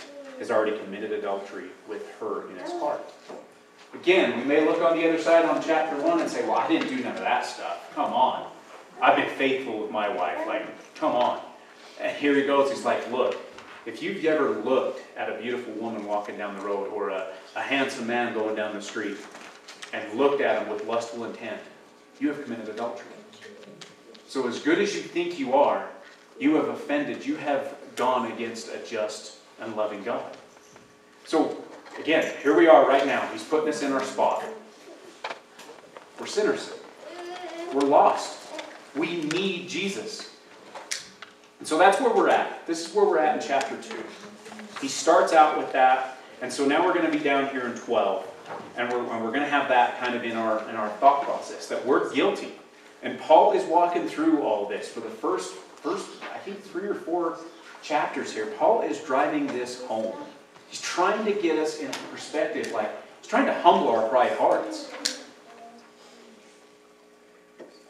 has 0.43 0.51
already 0.51 0.77
committed 0.77 1.13
adultery 1.13 1.69
with 1.89 2.11
her 2.19 2.51
in 2.51 2.57
his 2.57 2.71
oh. 2.73 2.81
heart. 2.81 3.13
Again, 3.95 4.39
we 4.39 4.45
may 4.45 4.67
look 4.67 4.83
on 4.83 4.97
the 4.97 5.09
other 5.09 5.21
side 5.21 5.45
on 5.45 5.63
chapter 5.63 6.03
1 6.03 6.21
and 6.21 6.29
say, 6.29 6.43
well, 6.43 6.57
I 6.57 6.67
didn't 6.67 6.89
do 6.89 6.97
none 6.97 7.13
of 7.13 7.21
that 7.21 7.47
stuff. 7.47 7.93
Come 7.95 8.13
on. 8.13 8.51
I've 9.01 9.17
been 9.17 9.29
faithful 9.37 9.81
with 9.81 9.91
my 9.91 10.09
wife. 10.09 10.47
Like, 10.47 10.67
come 10.97 11.13
on. 11.13 11.41
And 12.01 12.17
here 12.17 12.35
he 12.35 12.43
goes. 12.43 12.71
He's 12.71 12.85
like, 12.85 13.11
look, 13.13 13.37
if 13.87 14.03
you've 14.03 14.25
ever 14.25 14.51
looked 14.51 15.03
at 15.17 15.29
a 15.29 15.41
beautiful 15.41 15.75
woman 15.75 16.07
walking 16.07 16.37
down 16.37 16.57
the 16.57 16.65
road 16.65 16.91
or 16.93 17.11
a, 17.11 17.29
a 17.55 17.61
handsome 17.61 18.07
man 18.07 18.35
going 18.35 18.57
down 18.57 18.75
the 18.75 18.83
street 18.83 19.19
and 19.93 20.19
looked 20.19 20.41
at 20.41 20.63
him 20.63 20.73
with 20.73 20.85
lustful 20.87 21.25
intent, 21.25 21.61
you 22.19 22.29
have 22.29 22.43
committed 22.43 22.69
adultery. 22.69 23.07
So, 24.27 24.49
as 24.49 24.61
good 24.61 24.79
as 24.79 24.95
you 24.95 25.03
think 25.03 25.39
you 25.39 25.53
are, 25.55 25.89
you 26.41 26.55
have 26.55 26.69
offended, 26.69 27.27
you 27.27 27.37
have 27.37 27.77
gone 27.95 28.33
against 28.33 28.69
a 28.69 28.79
just 28.79 29.37
and 29.61 29.77
loving 29.77 30.03
God. 30.03 30.37
So, 31.25 31.63
Again, 31.99 32.33
here 32.43 32.57
we 32.57 32.67
are 32.67 32.89
right 32.89 33.07
now. 33.07 33.27
He's 33.29 33.45
putting 33.45 33.69
us 33.69 33.83
in 33.83 33.93
our 33.93 34.03
spot. 34.03 34.43
We're 36.19 36.27
sinners. 36.27 36.73
We're 37.73 37.83
lost. 37.83 38.39
We 38.97 39.23
need 39.25 39.69
Jesus. 39.69 40.35
And 41.59 41.69
so 41.69 41.79
that's 41.79 42.01
where 42.01 42.13
we're 42.15 42.31
at. 42.31 42.67
This 42.67 42.89
is 42.89 42.95
where 42.95 43.05
we're 43.05 43.19
at 43.19 43.41
in 43.41 43.47
chapter 43.47 43.77
2. 43.81 44.03
He 44.81 44.89
starts 44.89 45.33
out 45.33 45.59
with 45.59 45.73
that. 45.73 46.19
And 46.41 46.53
so 46.53 46.67
now 46.67 46.85
we're 46.85 46.95
going 46.95 47.11
to 47.11 47.17
be 47.17 47.23
down 47.23 47.49
here 47.51 47.67
in 47.67 47.75
12. 47.75 48.27
And 48.77 48.91
we're, 48.91 48.99
and 48.99 49.23
we're 49.23 49.31
going 49.31 49.45
to 49.45 49.49
have 49.49 49.69
that 49.69 50.01
kind 50.01 50.15
of 50.15 50.25
in 50.25 50.37
our, 50.37 50.69
in 50.69 50.77
our 50.77 50.89
thought 50.97 51.23
process 51.23 51.69
that 51.69 51.87
we're 51.87 52.13
guilty. 52.13 52.53
And 53.03 53.21
Paul 53.21 53.53
is 53.53 53.65
walking 53.67 54.09
through 54.09 54.43
all 54.43 54.67
this 54.67 54.89
for 54.89 55.01
the 55.01 55.11
first, 55.11 55.53
first, 55.53 56.09
I 56.35 56.39
think, 56.39 56.63
three 56.63 56.89
or 56.89 56.95
four 56.95 57.39
chapters 57.83 58.33
here. 58.33 58.47
Paul 58.47 58.83
is 58.83 59.01
driving 59.01 59.47
this 59.49 59.83
home. 59.85 60.15
He's 60.69 60.81
trying 60.81 61.25
to 61.25 61.33
get 61.33 61.59
us 61.59 61.81
into 61.81 61.99
perspective, 62.11 62.73
like, 62.73 62.91
he's 63.21 63.29
trying 63.29 63.47
to 63.47 63.55
humble 63.55 63.89
our 63.89 64.09
pride 64.09 64.33
hearts. 64.33 64.91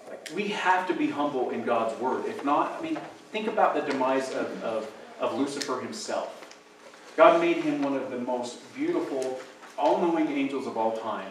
Like, 0.09 0.29
we 0.35 0.49
have 0.49 0.89
to 0.89 0.95
be 0.95 1.09
humble 1.09 1.51
in 1.51 1.65
God's 1.65 1.99
word. 2.01 2.27
If 2.27 2.45
not, 2.45 2.73
I 2.79 2.83
mean, 2.83 2.99
think 3.31 3.47
about 3.47 3.75
the 3.75 3.83
demise 3.83 4.33
of, 4.35 4.65
of, 4.65 4.91
of 5.21 5.39
Lucifer 5.39 5.81
himself. 5.81 6.39
God 7.17 7.41
made 7.41 7.59
him 7.59 7.83
one 7.83 7.95
of 7.95 8.11
the 8.11 8.19
most 8.19 8.59
beautiful, 8.75 9.39
all 9.79 10.01
knowing 10.01 10.29
angels 10.29 10.67
of 10.67 10.77
all 10.77 10.97
time. 10.97 11.31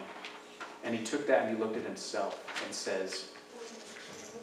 And 0.84 0.94
he 0.94 1.04
took 1.04 1.26
that 1.26 1.46
and 1.46 1.56
he 1.56 1.62
looked 1.62 1.76
at 1.76 1.84
himself 1.84 2.42
and 2.64 2.74
says, 2.74 3.26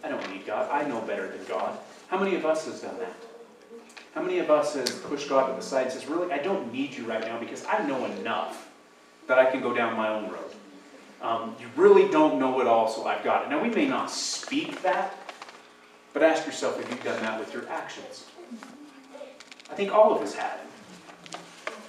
I 0.03 0.09
don't 0.09 0.31
need 0.31 0.45
God. 0.45 0.69
I 0.71 0.87
know 0.87 1.01
better 1.01 1.27
than 1.27 1.43
God. 1.45 1.77
How 2.07 2.19
many 2.19 2.35
of 2.35 2.45
us 2.45 2.65
has 2.65 2.81
done 2.81 2.97
that? 2.99 3.13
How 4.19 4.25
many 4.25 4.39
of 4.39 4.51
us 4.51 4.73
has 4.73 4.91
pushed 4.91 5.29
God 5.29 5.47
to 5.47 5.53
the 5.53 5.61
side 5.61 5.83
and 5.83 5.93
says, 5.93 6.05
Really, 6.05 6.29
I 6.29 6.39
don't 6.39 6.73
need 6.73 6.93
you 6.93 7.05
right 7.05 7.21
now 7.21 7.39
because 7.39 7.63
I 7.65 7.87
know 7.87 8.03
enough 8.03 8.69
that 9.27 9.39
I 9.39 9.49
can 9.49 9.61
go 9.61 9.73
down 9.73 9.95
my 9.95 10.09
own 10.09 10.29
road? 10.29 10.51
Um, 11.21 11.55
you 11.57 11.67
really 11.77 12.05
don't 12.11 12.37
know 12.37 12.59
it 12.59 12.67
all, 12.67 12.89
so 12.89 13.05
I've 13.05 13.23
got 13.23 13.45
it. 13.45 13.49
Now, 13.49 13.63
we 13.63 13.69
may 13.69 13.87
not 13.87 14.11
speak 14.11 14.81
that, 14.81 15.15
but 16.11 16.21
ask 16.21 16.45
yourself 16.45 16.77
if 16.81 16.89
you've 16.89 17.01
done 17.01 17.21
that 17.21 17.39
with 17.39 17.53
your 17.53 17.65
actions. 17.69 18.25
I 19.71 19.75
think 19.75 19.93
all 19.93 20.13
of 20.13 20.21
us 20.21 20.33
have. 20.33 20.59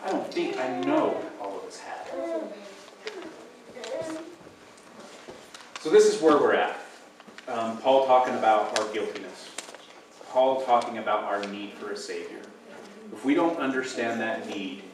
I 0.04 0.12
don't 0.12 0.32
think, 0.32 0.56
I 0.56 0.80
know 0.82 1.20
all 1.42 1.58
of 1.58 1.64
us 1.64 1.80
have. 1.80 2.44
So, 5.80 5.90
this 5.90 6.06
is 6.06 6.22
where 6.22 6.36
we're 6.36 6.54
at. 6.54 6.78
Um, 7.48 7.78
Paul 7.78 8.06
talking 8.06 8.34
about 8.34 8.78
our 8.78 8.86
guiltiness. 8.92 9.50
Paul 10.30 10.62
talking 10.62 10.98
about 10.98 11.24
our 11.24 11.44
need 11.48 11.72
for 11.72 11.90
a 11.90 11.96
Savior. 11.96 12.40
If 13.12 13.24
we 13.24 13.34
don't 13.34 13.58
understand 13.58 14.20
that 14.20 14.48
need, 14.48 14.84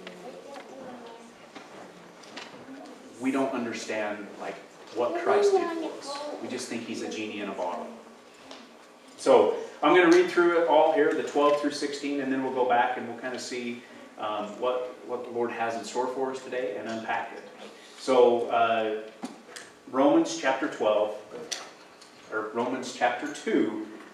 we 3.20 3.30
don't 3.30 3.52
understand 3.52 4.26
like 4.40 4.54
what 4.94 5.22
Christ 5.22 5.52
did 5.52 5.68
for 5.78 5.98
us. 5.98 6.18
We 6.42 6.48
just 6.48 6.68
think 6.68 6.86
he's 6.86 7.02
a 7.02 7.10
genie 7.10 7.40
in 7.40 7.50
a 7.50 7.52
bottle. 7.52 7.86
So 9.18 9.56
I'm 9.82 9.94
going 9.94 10.10
to 10.10 10.16
read 10.16 10.30
through 10.30 10.62
it 10.62 10.68
all 10.68 10.94
here, 10.94 11.12
the 11.12 11.22
12 11.22 11.60
through 11.60 11.72
16, 11.72 12.22
and 12.22 12.32
then 12.32 12.42
we'll 12.42 12.54
go 12.54 12.66
back 12.66 12.96
and 12.96 13.06
we'll 13.06 13.18
kind 13.18 13.34
of 13.34 13.40
see 13.40 13.82
um, 14.18 14.46
what, 14.58 14.96
what 15.06 15.24
the 15.24 15.30
Lord 15.30 15.50
has 15.50 15.74
in 15.74 15.84
store 15.84 16.06
for 16.06 16.32
us 16.32 16.42
today 16.42 16.76
and 16.78 16.88
unpack 16.88 17.32
it. 17.36 17.42
So 17.98 18.48
uh, 18.48 19.02
Romans 19.90 20.38
chapter 20.38 20.68
12, 20.68 21.14
or 22.32 22.48
Romans 22.54 22.94
chapter 22.94 23.32
2, 23.32 23.86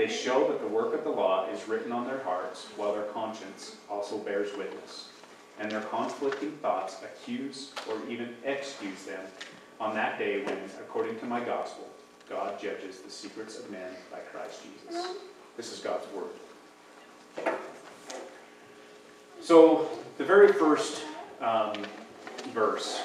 They 0.00 0.08
show 0.08 0.48
that 0.48 0.62
the 0.62 0.66
work 0.66 0.94
of 0.94 1.04
the 1.04 1.10
law 1.10 1.46
is 1.50 1.68
written 1.68 1.92
on 1.92 2.06
their 2.06 2.20
hearts, 2.20 2.68
while 2.78 2.94
their 2.94 3.02
conscience 3.02 3.76
also 3.90 4.16
bears 4.16 4.56
witness. 4.56 5.10
And 5.58 5.70
their 5.70 5.82
conflicting 5.82 6.52
thoughts 6.62 6.96
accuse 7.04 7.72
or 7.86 7.98
even 8.08 8.34
excuse 8.46 9.02
them 9.02 9.20
on 9.78 9.94
that 9.96 10.18
day 10.18 10.42
when, 10.42 10.56
according 10.80 11.20
to 11.20 11.26
my 11.26 11.40
gospel, 11.40 11.86
God 12.30 12.58
judges 12.58 13.00
the 13.00 13.10
secrets 13.10 13.58
of 13.58 13.70
men 13.70 13.90
by 14.10 14.20
Christ 14.20 14.62
Jesus. 14.62 15.16
This 15.58 15.70
is 15.70 15.80
God's 15.80 16.06
word. 16.14 17.54
So, 19.42 19.86
the 20.16 20.24
very 20.24 20.50
first 20.54 21.02
um, 21.42 21.74
verse 22.54 23.02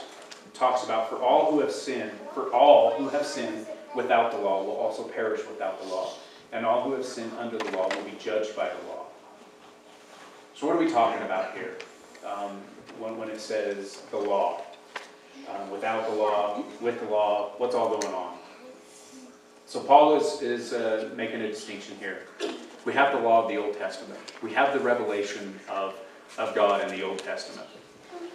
talks 0.54 0.86
about 0.86 1.10
for 1.10 1.18
all 1.18 1.52
who 1.52 1.60
have 1.60 1.74
sinned, 1.74 2.14
for 2.34 2.54
all 2.54 2.92
who 2.92 3.10
have 3.10 3.25
sinned 3.25 3.66
without 3.94 4.32
the 4.32 4.38
law 4.38 4.64
will 4.64 4.78
also 4.78 5.04
perish 5.04 5.42
without 5.46 5.82
the 5.82 5.90
law, 5.90 6.14
and 6.56 6.66
all 6.66 6.84
who 6.84 6.94
have 6.94 7.06
sinned 7.06 7.34
under 7.38 7.58
the 7.58 7.70
law 7.72 7.90
will 7.90 8.04
be 8.04 8.18
judged 8.18 8.56
by 8.56 8.70
the 8.70 8.88
law. 8.88 9.06
So, 10.56 10.68
what 10.68 10.78
are 10.78 10.80
we 10.80 10.90
talking 10.90 11.22
about 11.24 11.54
here 11.54 11.76
um, 12.26 12.62
when, 12.98 13.18
when 13.18 13.30
it 13.30 13.42
says 13.42 14.04
the 14.10 14.18
law? 14.18 14.62
Um, 15.50 15.70
without 15.70 16.10
the 16.10 16.16
law, 16.16 16.64
with 16.80 17.00
the 17.02 17.08
law, 17.08 17.52
what's 17.58 17.76
all 17.76 17.90
going 17.90 18.14
on? 18.14 18.38
So, 19.66 19.82
Paul 19.82 20.16
is, 20.16 20.42
is 20.42 20.72
uh, 20.72 21.10
making 21.16 21.42
a 21.42 21.48
distinction 21.48 21.98
here. 22.00 22.24
We 22.86 22.94
have 22.94 23.12
the 23.12 23.20
law 23.20 23.44
of 23.44 23.50
the 23.50 23.58
Old 23.58 23.78
Testament, 23.78 24.20
we 24.42 24.54
have 24.54 24.74
the 24.74 24.80
revelation 24.80 25.60
of, 25.70 25.94
of 26.38 26.56
God 26.56 26.82
in 26.82 26.98
the 26.98 27.04
Old 27.06 27.20
Testament. 27.20 27.68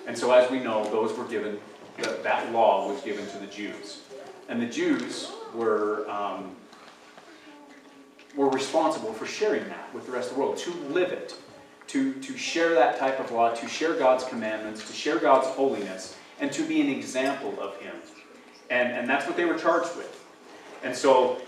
And 0.07 0.17
so, 0.17 0.31
as 0.33 0.51
we 0.51 0.61
know, 0.61 0.85
those 0.91 1.17
were 1.17 1.25
given, 1.25 1.59
that, 2.03 2.23
that 2.23 2.53
law 2.53 2.87
was 2.87 3.01
given 3.03 3.27
to 3.29 3.39
the 3.39 3.47
Jews. 3.47 4.03
And 4.51 4.61
the 4.61 4.67
Jews 4.67 5.33
were, 5.55 6.09
um, 6.11 6.55
were 8.37 8.49
responsible 8.49 9.13
for 9.13 9.27
sharing 9.27 9.67
that 9.69 9.93
with 9.95 10.07
the 10.07 10.13
rest 10.13 10.31
of 10.31 10.37
the 10.37 10.43
world, 10.43 10.57
to 10.59 10.73
live 10.89 11.11
it, 11.13 11.35
to, 11.89 12.15
to 12.15 12.37
share 12.37 12.75
that 12.75 12.99
type 12.99 13.19
of 13.19 13.31
law, 13.33 13.53
to 13.55 13.69
share 13.69 13.95
God's 13.95 14.25
commandments, 14.25 14.87
to 14.87 14.93
share 14.93 15.19
God's 15.19 15.47
holiness, 15.49 16.17
and 16.41 16.53
to 16.53 16.63
be 16.67 16.81
an 16.81 16.89
example 16.89 17.59
of 17.61 17.77
Him. 17.81 17.95
And, 18.71 18.93
and 18.93 19.09
that's 19.09 19.27
what 19.27 19.37
they 19.37 19.45
were 19.45 19.59
charged 19.59 19.97
with. 19.97 20.25
And 20.85 20.95
so 20.95 21.41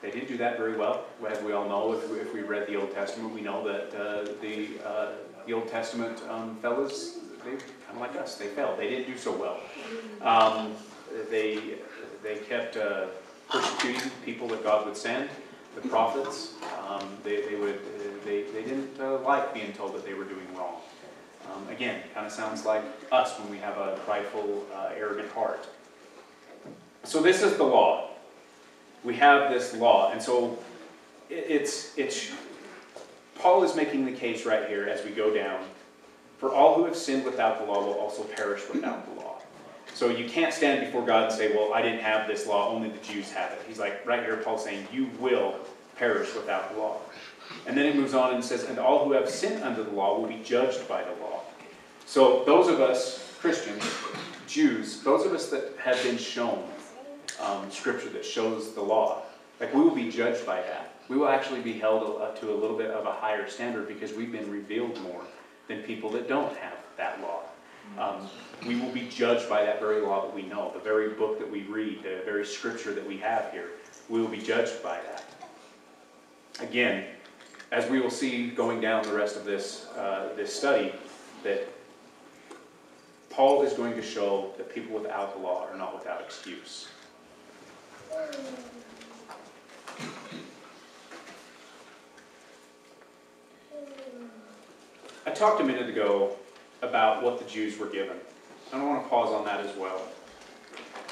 they 0.00 0.10
didn't 0.10 0.28
do 0.28 0.36
that 0.38 0.56
very 0.56 0.76
well. 0.76 1.04
As 1.28 1.42
we 1.42 1.52
all 1.52 1.68
know, 1.68 1.92
if 1.92 2.08
we, 2.08 2.18
if 2.18 2.32
we 2.32 2.40
read 2.42 2.66
the 2.66 2.76
Old 2.76 2.94
Testament, 2.94 3.34
we 3.34 3.40
know 3.40 3.66
that 3.66 3.94
uh, 3.94 4.32
the, 4.40 4.68
uh, 4.86 5.12
the 5.46 5.52
Old 5.52 5.68
Testament 5.68 6.22
um, 6.28 6.56
fellas, 6.62 7.18
they 7.44 7.50
kind 7.50 7.62
of 7.94 7.98
like 7.98 8.16
us, 8.16 8.36
they 8.36 8.46
failed. 8.46 8.78
They 8.78 8.88
didn't 8.88 9.06
do 9.06 9.18
so 9.18 9.32
well. 9.32 9.60
Um, 10.22 10.74
they, 11.30 11.78
they 12.22 12.36
kept 12.36 12.76
uh, 12.76 13.06
persecuting 13.50 14.10
people 14.24 14.46
that 14.48 14.62
God 14.62 14.86
would 14.86 14.96
send, 14.96 15.28
the 15.74 15.88
prophets. 15.88 16.54
Um, 16.88 17.16
they, 17.22 17.42
they, 17.42 17.54
would, 17.54 17.78
they, 18.24 18.42
they 18.42 18.62
didn't 18.62 18.98
uh, 19.00 19.18
like 19.20 19.54
being 19.54 19.72
told 19.72 19.94
that 19.94 20.04
they 20.04 20.14
were 20.14 20.24
doing 20.24 20.46
wrong. 20.56 20.76
Um, 21.52 21.68
again, 21.68 22.02
kind 22.14 22.26
of 22.26 22.32
sounds 22.32 22.64
like 22.64 22.82
us 23.10 23.38
when 23.38 23.50
we 23.50 23.58
have 23.58 23.76
a 23.78 23.98
prideful, 24.04 24.64
uh, 24.74 24.90
arrogant 24.96 25.30
heart. 25.32 25.66
So 27.04 27.22
this 27.22 27.42
is 27.42 27.56
the 27.56 27.64
law 27.64 28.10
we 29.04 29.14
have 29.16 29.50
this 29.50 29.74
law. 29.74 30.12
And 30.12 30.22
so 30.22 30.58
it's, 31.28 31.96
it's, 31.96 32.30
Paul 33.36 33.62
is 33.64 33.74
making 33.74 34.04
the 34.04 34.12
case 34.12 34.44
right 34.44 34.68
here 34.68 34.84
as 34.84 35.04
we 35.04 35.10
go 35.10 35.32
down. 35.32 35.64
For 36.38 36.54
all 36.54 36.74
who 36.74 36.84
have 36.84 36.96
sinned 36.96 37.24
without 37.24 37.58
the 37.58 37.70
law 37.70 37.84
will 37.84 37.94
also 37.94 38.22
perish 38.24 38.62
without 38.72 39.06
the 39.06 39.19
law. 39.19 39.19
So 39.94 40.08
you 40.08 40.28
can't 40.28 40.52
stand 40.52 40.86
before 40.86 41.04
God 41.04 41.24
and 41.24 41.32
say, 41.32 41.54
well, 41.54 41.74
I 41.74 41.82
didn't 41.82 42.00
have 42.00 42.26
this 42.26 42.46
law, 42.46 42.70
only 42.70 42.88
the 42.88 42.98
Jews 42.98 43.30
have 43.32 43.52
it. 43.52 43.62
He's 43.68 43.78
like, 43.78 44.04
right 44.06 44.22
here, 44.22 44.36
Paul's 44.38 44.64
saying, 44.64 44.86
you 44.92 45.10
will 45.18 45.56
perish 45.96 46.34
without 46.34 46.72
the 46.72 46.80
law. 46.80 46.98
And 47.66 47.76
then 47.76 47.86
it 47.86 47.96
moves 47.96 48.14
on 48.14 48.34
and 48.34 48.44
says, 48.44 48.64
and 48.64 48.78
all 48.78 49.04
who 49.04 49.12
have 49.12 49.28
sinned 49.28 49.62
under 49.62 49.82
the 49.82 49.90
law 49.90 50.18
will 50.18 50.28
be 50.28 50.40
judged 50.42 50.88
by 50.88 51.02
the 51.02 51.12
law. 51.22 51.42
So 52.06 52.44
those 52.44 52.68
of 52.68 52.80
us, 52.80 53.36
Christians, 53.40 53.84
Jews, 54.46 55.00
those 55.02 55.26
of 55.26 55.32
us 55.32 55.50
that 55.50 55.74
have 55.78 56.02
been 56.02 56.18
shown 56.18 56.64
um, 57.40 57.70
scripture 57.70 58.08
that 58.10 58.24
shows 58.24 58.74
the 58.74 58.80
law. 58.80 59.22
Like 59.58 59.74
we 59.74 59.80
will 59.80 59.94
be 59.94 60.10
judged 60.10 60.44
by 60.46 60.60
that. 60.62 60.94
We 61.08 61.16
will 61.16 61.28
actually 61.28 61.60
be 61.60 61.72
held 61.72 62.20
up 62.20 62.38
to 62.40 62.52
a 62.52 62.56
little 62.56 62.76
bit 62.76 62.90
of 62.90 63.06
a 63.06 63.12
higher 63.12 63.48
standard 63.48 63.88
because 63.88 64.12
we've 64.12 64.32
been 64.32 64.50
revealed 64.50 65.00
more 65.02 65.22
than 65.68 65.82
people 65.82 66.10
that 66.10 66.28
don't 66.28 66.56
have 66.56 66.78
that 66.96 67.20
law. 67.20 67.40
Um, 67.98 68.28
we 68.66 68.76
will 68.76 68.90
be 68.90 69.08
judged 69.08 69.48
by 69.48 69.64
that 69.64 69.80
very 69.80 70.00
law 70.00 70.22
that 70.22 70.34
we 70.34 70.42
know, 70.42 70.70
the 70.72 70.80
very 70.80 71.10
book 71.10 71.38
that 71.38 71.50
we 71.50 71.62
read, 71.62 72.02
the 72.02 72.22
very 72.24 72.44
scripture 72.44 72.94
that 72.94 73.06
we 73.06 73.16
have 73.18 73.50
here. 73.52 73.70
We 74.08 74.20
will 74.20 74.28
be 74.28 74.38
judged 74.38 74.82
by 74.82 74.98
that. 75.06 75.24
Again, 76.60 77.06
as 77.72 77.88
we 77.90 78.00
will 78.00 78.10
see 78.10 78.48
going 78.48 78.80
down 78.80 79.02
the 79.04 79.12
rest 79.12 79.36
of 79.36 79.44
this, 79.44 79.86
uh, 79.96 80.30
this 80.36 80.54
study, 80.54 80.92
that 81.42 81.68
Paul 83.30 83.62
is 83.62 83.72
going 83.72 83.94
to 83.94 84.02
show 84.02 84.52
that 84.56 84.74
people 84.74 84.98
without 84.98 85.34
the 85.34 85.42
law 85.42 85.66
are 85.66 85.76
not 85.76 85.94
without 85.94 86.20
excuse. 86.20 86.88
I 95.26 95.30
talked 95.30 95.60
a 95.60 95.64
minute 95.64 95.88
ago 95.88 96.36
about 96.82 97.22
what 97.22 97.38
the 97.38 97.44
Jews 97.44 97.78
were 97.78 97.86
given. 97.86 98.16
And 98.72 98.82
I 98.82 98.84
want 98.84 99.02
to 99.02 99.08
pause 99.08 99.32
on 99.32 99.44
that 99.44 99.60
as 99.60 99.76
well. 99.76 100.00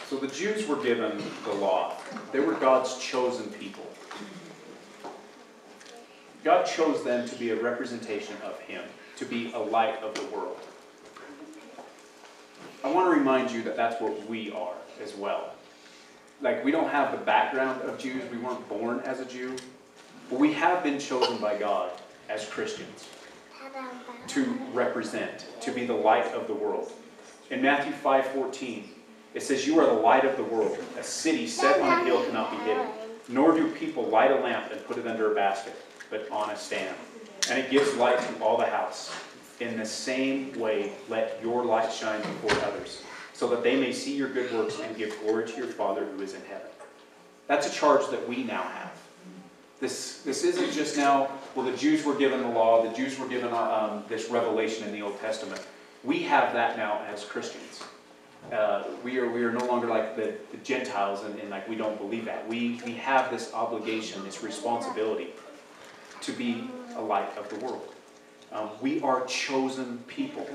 So 0.09 0.17
the 0.17 0.29
Jews 0.29 0.67
were 0.67 0.83
given 0.83 1.23
the 1.45 1.53
law. 1.53 1.95
They 2.33 2.41
were 2.41 2.55
God's 2.55 2.97
chosen 2.99 3.51
people. 3.51 3.85
God 6.45 6.65
chose 6.65 7.05
them 7.05 7.29
to 7.29 7.37
be 7.37 7.51
a 7.51 7.57
representation 7.57 8.37
of 8.45 8.59
Him, 8.61 8.83
to 9.17 9.25
be 9.25 9.53
a 9.53 9.59
light 9.59 10.03
of 10.03 10.15
the 10.15 10.25
world. 10.35 10.57
I 12.85 12.93
want 12.93 13.13
to 13.13 13.19
remind 13.19 13.51
you 13.51 13.63
that 13.65 13.77
that's 13.77 14.01
what 14.01 14.27
we 14.29 14.53
are 14.53 14.75
as 15.03 15.15
well. 15.15 15.53
like, 16.41 16.65
we 16.65 16.71
don't 16.71 16.89
have 16.89 17.13
the 17.13 17.19
background 17.19 17.83
of 17.83 17.99
Jews, 17.99 18.23
we 18.31 18.39
weren't 18.39 18.67
born 18.69 19.01
as 19.01 19.21
a 19.21 19.25
Jew, 19.25 19.57
but 20.31 20.39
we 20.39 20.53
have 20.53 20.83
been 20.83 20.99
chosen 20.99 21.39
by 21.39 21.59
God 21.59 21.91
as 22.29 22.49
Christians 22.49 23.09
to 24.29 24.59
represent, 24.73 25.47
to 25.61 25.71
be 25.71 25.87
the 25.87 25.95
light 25.95 26.27
of 26.35 26.47
the 26.47 26.55
world. 26.55 26.93
In 27.51 27.63
Matthew 27.63 27.93
5:14, 27.93 28.95
it 29.35 29.43
says, 29.43 29.67
"You 29.67 29.81
are 29.81 29.87
the 29.87 29.93
light 29.93 30.25
of 30.25 30.37
the 30.37 30.45
world. 30.45 30.79
A 30.99 31.03
city 31.03 31.47
set 31.47 31.81
on 31.81 32.01
a 32.01 32.05
hill 32.05 32.25
cannot 32.25 32.51
be 32.51 32.57
hidden. 32.59 32.87
Nor 33.29 33.53
do 33.53 33.71
people 33.73 34.05
light 34.05 34.31
a 34.31 34.37
lamp 34.37 34.73
and 34.73 34.85
put 34.87 34.97
it 34.97 35.07
under 35.07 35.31
a 35.33 35.35
basket, 35.35 35.75
but 36.11 36.31
on 36.31 36.51
a 36.51 36.57
stand, 36.57 36.97
and 37.51 37.59
it 37.59 37.71
gives 37.71 37.95
light 37.95 38.19
to 38.19 38.43
all 38.43 38.57
the 38.57 38.67
house. 38.67 39.11
In 39.61 39.77
the 39.77 39.85
same 39.85 40.59
way, 40.59 40.93
let 41.09 41.39
your 41.43 41.65
light 41.65 41.93
shine 41.93 42.21
before 42.23 42.53
others, 42.65 43.03
so 43.35 43.49
that 43.49 43.63
they 43.63 43.77
may 43.77 43.93
see 43.93 44.13
your 44.15 44.29
good 44.29 44.53
works 44.55 44.79
and 44.79 44.97
give 44.97 45.21
glory 45.21 45.47
to 45.47 45.57
your 45.57 45.67
Father 45.67 46.05
who 46.05 46.23
is 46.23 46.35
in 46.35 46.43
heaven." 46.45 46.71
That's 47.49 47.67
a 47.67 47.71
charge 47.71 48.07
that 48.09 48.29
we 48.29 48.45
now 48.45 48.63
have. 48.63 48.93
This, 49.81 50.23
this 50.23 50.43
isn't 50.45 50.73
just 50.73 50.97
now, 50.97 51.29
well, 51.55 51.64
the 51.64 51.76
Jews 51.76 52.05
were 52.05 52.14
given 52.14 52.43
the 52.43 52.49
law, 52.49 52.83
the 52.83 52.95
Jews 52.95 53.19
were 53.19 53.28
given 53.28 53.52
um, 53.52 54.05
this 54.09 54.31
revelation 54.31 54.87
in 54.87 54.93
the 54.93 55.02
Old 55.02 55.19
Testament. 55.21 55.61
We 56.05 56.23
have 56.25 56.52
that 56.52 56.76
now 56.76 57.02
as 57.12 57.25
Christians. 57.25 57.83
Uh, 58.52 58.85
we, 59.02 59.19
are, 59.19 59.31
we 59.31 59.43
are 59.43 59.52
no 59.52 59.67
longer 59.67 59.88
like 59.88 60.17
the, 60.17 60.35
the 60.52 60.57
Gentiles 60.59 61.25
and, 61.25 61.38
and 61.40 61.50
like 61.50 61.69
we 61.69 61.76
don't 61.76 61.99
believe 61.99 62.25
that. 62.26 62.49
We, 62.49 62.81
we 62.85 62.93
have 62.95 63.31
this 63.31 63.52
obligation, 63.52 64.23
this 64.25 64.43
responsibility 64.43 65.35
to 66.21 66.33
be 66.33 66.71
a 66.97 67.02
light 67.02 67.37
of 67.37 67.49
the 67.49 67.57
world. 67.64 67.88
Um, 68.52 68.71
we 68.81 69.02
are 69.02 69.25
chosen 69.26 69.99
people. 70.07 70.47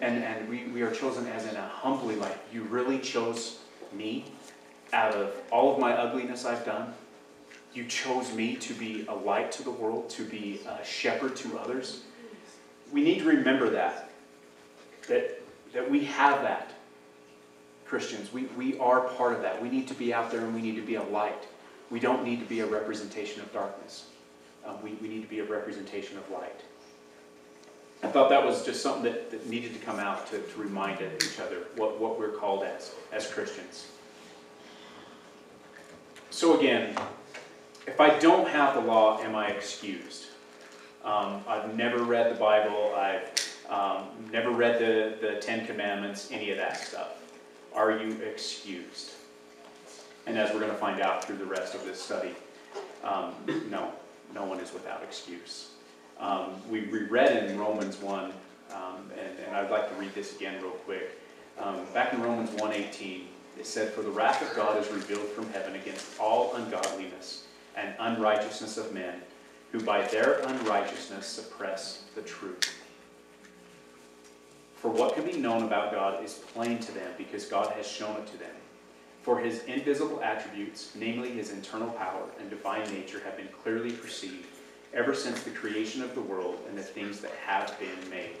And, 0.00 0.24
and 0.24 0.48
we, 0.48 0.64
we 0.64 0.82
are 0.82 0.90
chosen 0.90 1.26
as 1.28 1.46
in 1.46 1.54
a 1.54 1.68
humbly 1.68 2.16
light. 2.16 2.38
You 2.52 2.62
really 2.64 2.98
chose 2.98 3.60
me 3.92 4.24
out 4.92 5.14
of 5.14 5.34
all 5.52 5.72
of 5.72 5.78
my 5.78 5.92
ugliness 5.92 6.44
I've 6.44 6.64
done 6.64 6.94
you 7.76 7.84
chose 7.84 8.32
me 8.32 8.56
to 8.56 8.74
be 8.74 9.04
a 9.08 9.14
light 9.14 9.52
to 9.52 9.62
the 9.62 9.70
world, 9.70 10.08
to 10.10 10.24
be 10.24 10.60
a 10.66 10.84
shepherd 10.84 11.36
to 11.36 11.58
others. 11.58 12.02
We 12.92 13.02
need 13.02 13.18
to 13.20 13.24
remember 13.26 13.68
that. 13.70 14.10
That, 15.08 15.42
that 15.72 15.90
we 15.90 16.04
have 16.04 16.42
that. 16.42 16.72
Christians, 17.84 18.32
we, 18.32 18.44
we 18.56 18.78
are 18.78 19.00
part 19.00 19.34
of 19.34 19.42
that. 19.42 19.62
We 19.62 19.68
need 19.68 19.86
to 19.88 19.94
be 19.94 20.12
out 20.12 20.30
there 20.30 20.40
and 20.40 20.54
we 20.54 20.60
need 20.60 20.76
to 20.76 20.82
be 20.82 20.96
a 20.96 21.02
light. 21.02 21.46
We 21.90 22.00
don't 22.00 22.24
need 22.24 22.40
to 22.40 22.46
be 22.46 22.60
a 22.60 22.66
representation 22.66 23.40
of 23.42 23.52
darkness. 23.52 24.06
Um, 24.66 24.82
we, 24.82 24.94
we 24.94 25.06
need 25.06 25.22
to 25.22 25.28
be 25.28 25.38
a 25.38 25.44
representation 25.44 26.18
of 26.18 26.28
light. 26.30 26.60
I 28.02 28.08
thought 28.08 28.28
that 28.30 28.44
was 28.44 28.64
just 28.64 28.82
something 28.82 29.04
that, 29.04 29.30
that 29.30 29.46
needed 29.48 29.72
to 29.74 29.78
come 29.80 29.98
out 29.98 30.26
to, 30.30 30.38
to 30.38 30.58
remind 30.58 31.00
each 31.00 31.38
other 31.38 31.64
what, 31.76 32.00
what 32.00 32.18
we're 32.18 32.32
called 32.32 32.64
as, 32.64 32.92
as 33.12 33.26
Christians. 33.32 33.86
So 36.30 36.58
again, 36.58 36.96
if 37.86 38.00
I 38.00 38.18
don't 38.18 38.48
have 38.48 38.74
the 38.74 38.80
law, 38.80 39.20
am 39.20 39.34
I 39.34 39.48
excused? 39.48 40.26
Um, 41.04 41.42
I've 41.46 41.76
never 41.76 42.02
read 42.02 42.34
the 42.34 42.38
Bible. 42.38 42.94
I've 42.96 43.30
um, 43.70 44.08
never 44.32 44.50
read 44.50 44.80
the, 44.80 45.16
the 45.24 45.36
Ten 45.40 45.66
Commandments, 45.66 46.28
any 46.32 46.50
of 46.50 46.58
that 46.58 46.78
stuff. 46.78 47.22
Are 47.74 47.96
you 47.96 48.12
excused? 48.22 49.12
And 50.26 50.36
as 50.36 50.52
we're 50.52 50.60
going 50.60 50.72
to 50.72 50.78
find 50.78 51.00
out 51.00 51.24
through 51.24 51.36
the 51.36 51.46
rest 51.46 51.74
of 51.74 51.84
this 51.84 52.02
study, 52.02 52.34
um, 53.04 53.34
no, 53.70 53.92
no 54.34 54.44
one 54.44 54.58
is 54.58 54.72
without 54.72 55.02
excuse. 55.02 55.70
Um, 56.18 56.54
we, 56.68 56.80
read 56.86 57.48
in 57.48 57.58
Romans 57.58 57.98
1, 57.98 58.24
um, 58.24 58.32
and, 59.12 59.38
and 59.46 59.56
I'd 59.56 59.70
like 59.70 59.88
to 59.90 59.94
read 59.94 60.14
this 60.14 60.34
again 60.34 60.60
real 60.60 60.72
quick. 60.72 61.20
Um, 61.58 61.80
back 61.94 62.12
in 62.12 62.20
Romans 62.20 62.50
1.18, 62.50 63.22
it 63.58 63.66
said, 63.66 63.92
For 63.92 64.02
the 64.02 64.10
wrath 64.10 64.42
of 64.42 64.54
God 64.56 64.82
is 64.82 64.90
revealed 64.90 65.28
from 65.28 65.48
heaven 65.50 65.76
against 65.76 66.18
all 66.18 66.54
ungodliness 66.56 67.44
and 67.76 67.94
unrighteousness 67.98 68.78
of 68.78 68.92
men, 68.92 69.20
who 69.72 69.80
by 69.80 70.02
their 70.08 70.40
unrighteousness 70.40 71.26
suppress 71.26 72.04
the 72.14 72.22
truth. 72.22 72.74
For 74.76 74.90
what 74.90 75.14
can 75.14 75.24
be 75.24 75.36
known 75.36 75.64
about 75.64 75.92
God 75.92 76.24
is 76.24 76.34
plain 76.34 76.78
to 76.78 76.92
them, 76.92 77.10
because 77.18 77.46
God 77.46 77.72
has 77.72 77.86
shown 77.86 78.16
it 78.16 78.26
to 78.28 78.38
them. 78.38 78.54
For 79.22 79.40
his 79.40 79.64
invisible 79.64 80.22
attributes, 80.22 80.92
namely 80.94 81.32
his 81.32 81.50
internal 81.50 81.90
power 81.90 82.22
and 82.38 82.48
divine 82.48 82.88
nature, 82.92 83.20
have 83.24 83.36
been 83.36 83.48
clearly 83.62 83.90
perceived 83.90 84.46
ever 84.94 85.14
since 85.14 85.42
the 85.42 85.50
creation 85.50 86.02
of 86.02 86.14
the 86.14 86.20
world 86.20 86.58
and 86.68 86.78
the 86.78 86.82
things 86.82 87.20
that 87.20 87.32
have 87.44 87.76
been 87.78 88.10
made. 88.10 88.36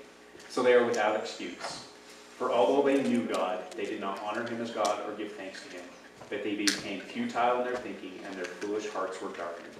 So 0.48 0.62
they 0.62 0.74
are 0.74 0.86
without 0.86 1.16
excuse. 1.16 1.84
For 2.38 2.52
although 2.52 2.86
they 2.86 3.02
knew 3.02 3.24
God, 3.24 3.58
they 3.72 3.86
did 3.86 4.00
not 4.00 4.22
honor 4.22 4.48
him 4.48 4.60
as 4.60 4.70
God 4.70 5.00
or 5.08 5.14
give 5.14 5.32
thanks 5.32 5.62
to 5.64 5.70
him 5.70 5.84
but 6.28 6.42
they 6.42 6.54
became 6.54 7.00
futile 7.00 7.58
in 7.58 7.64
their 7.64 7.76
thinking, 7.76 8.18
and 8.26 8.34
their 8.34 8.44
foolish 8.44 8.88
hearts 8.88 9.20
were 9.20 9.28
darkened. 9.28 9.74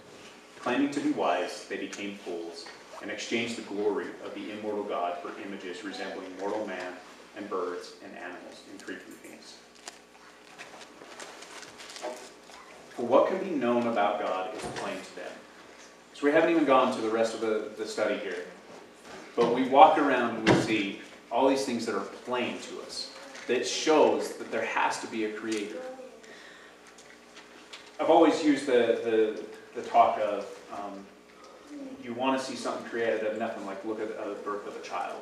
Claiming 0.61 0.91
to 0.91 1.01
be 1.01 1.11
wise, 1.13 1.67
they 1.69 1.77
became 1.77 2.17
fools, 2.17 2.67
and 3.03 3.11
exchanged 3.11 3.57
the 3.57 3.63
glory 3.63 4.07
of 4.25 4.35
the 4.35 4.53
immortal 4.53 4.85
God 4.85 5.19
for 5.19 5.31
images 5.47 5.85
resembling 5.85 6.37
mortal 6.39 6.67
man, 6.67 6.93
and 7.37 7.49
birds, 7.51 7.93
and 8.05 8.17
animals, 8.17 8.63
and 8.71 8.83
creeping 8.83 9.13
things. 9.13 9.57
For 12.91 13.03
what 13.03 13.29
can 13.29 13.39
be 13.39 13.51
known 13.51 13.89
about 13.89 14.21
God 14.21 14.55
is 14.57 14.63
plain 14.77 14.97
to 14.97 15.17
them. 15.17 15.33
So 16.15 16.25
we 16.25 16.33
haven't 16.33 16.51
even 16.51 16.65
gone 16.65 16.95
to 16.97 17.03
the 17.03 17.11
rest 17.11 17.35
of 17.35 17.43
the, 17.43 17.71
the 17.77 17.87
study 17.87 18.17
here. 18.19 18.47
But 19.37 19.55
we 19.55 19.69
walk 19.69 19.99
around 19.99 20.37
and 20.37 20.49
we 20.49 20.55
see 20.63 21.01
all 21.31 21.47
these 21.47 21.67
things 21.67 21.85
that 21.85 21.95
are 21.95 22.07
plain 22.25 22.59
to 22.61 22.81
us, 22.81 23.13
that 23.49 23.67
shows 23.67 24.37
that 24.39 24.51
there 24.51 24.65
has 24.65 24.99
to 25.01 25.07
be 25.09 25.27
a 25.27 25.33
creator. 25.33 25.83
I've 27.99 28.11
always 28.11 28.45
used 28.45 28.67
the, 28.67 29.01
the, 29.75 29.81
the 29.81 29.89
talk 29.89 30.19
of 30.19 30.47
um, 30.73 31.05
you 32.05 32.13
want 32.13 32.39
to 32.39 32.45
see 32.45 32.55
something 32.55 32.85
created 32.91 33.25
of 33.25 33.39
nothing 33.39 33.65
like 33.65 33.83
look 33.85 34.01
at 34.01 34.09
the 34.09 34.35
birth 34.45 34.67
of 34.67 34.77
a 34.77 34.81
child. 34.81 35.17